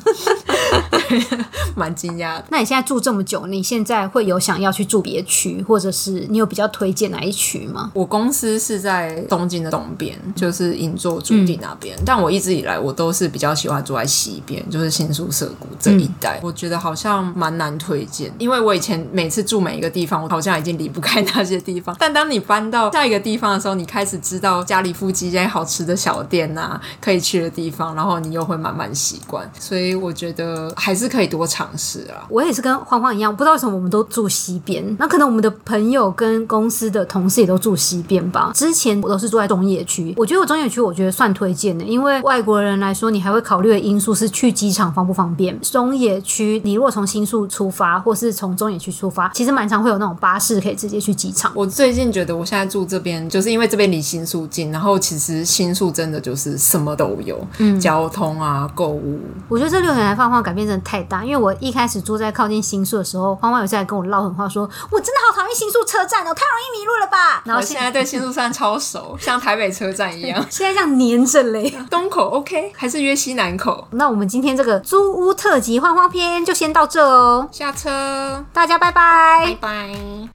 [1.76, 2.46] 蛮惊讶的。
[2.50, 7.92] 那你现在住这么久，你现在会有想要去住别区，或者是你有比较推荐哪一区吗？
[7.94, 16.38] 我公司是在东京的东边，就是银座筑地那边，嗯、但我一直以来我都是比较喜欢住在西边，就是新宿涩谷这一带。
[16.38, 21.96] 嗯、我觉得好像蛮难推荐，因为我以前每次住每一个地方，我好像已经离不开那些地方。
[22.00, 29.50] 但当你搬到下一个地方的时候，你开始知道家里附近一些好吃的小店呐、啊，可以去的地方，然后你又会慢慢习惯。
[29.60, 32.26] 所以我觉得还是可以多尝试啊。
[32.30, 34.96] 我也是跟欢欢一样，不知道为什么我们都住西边。
[35.00, 38.52] 那可能我们的朋友跟公司的同事也都住西边吧。
[38.54, 45.60] 之前我都是住在中野区，我觉得我中野区我觉得算推荐的，因为外国人来说，你还会考虑的因素是去机场方不方便。
[45.62, 51.52] 中野区，你如果从新宿出发，或是从中野区出发，其实蛮常会有那种巴士可以直接去机场。
[51.56, 59.20] 我最近觉得我现在住这边，就是因为这边离新宿近，然后其实新宿真的就是什么都有，嗯，交通啊，购物。
[59.50, 67.42] 我觉得这六年来慌慌改变真的太大，因为我一开始住在靠近新宿的时候，慌慌有在跟我唠狠话说，说我真的好讨厌新宿车站哦，太容易迷路了吧。
[67.46, 70.46] 然后现在，对新宿站超熟，像台北车站一样。
[70.52, 70.80] 现在这
[71.10, 73.88] 样黏着嘞，东口 OK 还是约西南口？
[73.92, 80.30] 那我们今天这个租屋特辑换花篇就先到这哦，下车，大家拜拜，拜拜。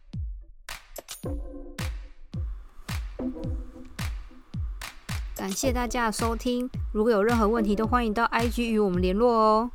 [5.36, 9.70] 感谢大家的收听，如果有任何问题，都欢迎到 IG 与我们联络哦。